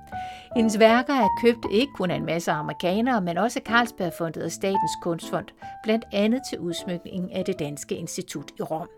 Hendes 0.56 0.78
værker 0.78 1.14
er 1.14 1.28
købt 1.42 1.66
ikke 1.72 1.92
kun 1.92 2.10
af 2.10 2.16
en 2.16 2.26
masse 2.26 2.50
amerikanere, 2.52 3.20
men 3.20 3.38
også 3.38 3.58
af 3.58 3.66
Carlsbergfondet 3.66 4.42
og 4.42 4.52
Statens 4.52 4.96
Kunstfond, 5.02 5.46
blandt 5.82 6.04
andet 6.12 6.40
til 6.50 6.58
udsmykningen 6.58 7.30
af 7.30 7.44
det 7.44 7.58
Danske 7.58 7.94
Institut 7.94 8.50
i 8.58 8.62
Rom. 8.62 8.88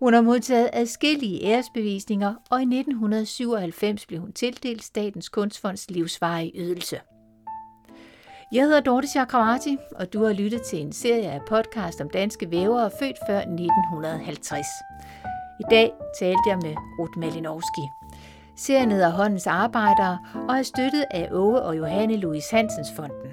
Hun 0.00 0.14
har 0.14 0.20
modtaget 0.20 0.70
adskillige 0.72 1.44
æresbevisninger, 1.44 2.34
og 2.50 2.60
i 2.60 2.62
1997 2.62 4.06
blev 4.06 4.20
hun 4.20 4.32
tildelt 4.32 4.84
Statens 4.84 5.28
Kunstfonds 5.28 5.90
livsvarige 5.90 6.52
ydelse. 6.54 7.00
Jeg 8.52 8.62
hedder 8.62 8.80
Dorte 8.80 9.08
Chakravarti, 9.08 9.76
og 9.96 10.12
du 10.12 10.24
har 10.24 10.32
lyttet 10.32 10.62
til 10.62 10.80
en 10.80 10.92
serie 10.92 11.30
af 11.30 11.40
podcast 11.48 12.00
om 12.00 12.10
danske 12.10 12.50
vævere 12.50 12.90
født 12.98 13.16
før 13.28 13.38
1950. 13.38 14.66
I 15.60 15.64
dag 15.70 15.92
talte 16.20 16.42
jeg 16.46 16.58
med 16.62 16.74
Ruth 16.98 17.18
Malinowski. 17.18 17.99
Serien 18.60 18.90
hedder 18.90 19.10
Håndens 19.10 19.46
Arbejdere 19.46 20.18
og 20.48 20.58
er 20.58 20.62
støttet 20.62 21.04
af 21.10 21.28
Åge 21.32 21.62
og 21.62 21.78
Johanne 21.78 22.16
Louis 22.16 22.50
Hansens 22.50 22.92
Fonden. 22.96 23.30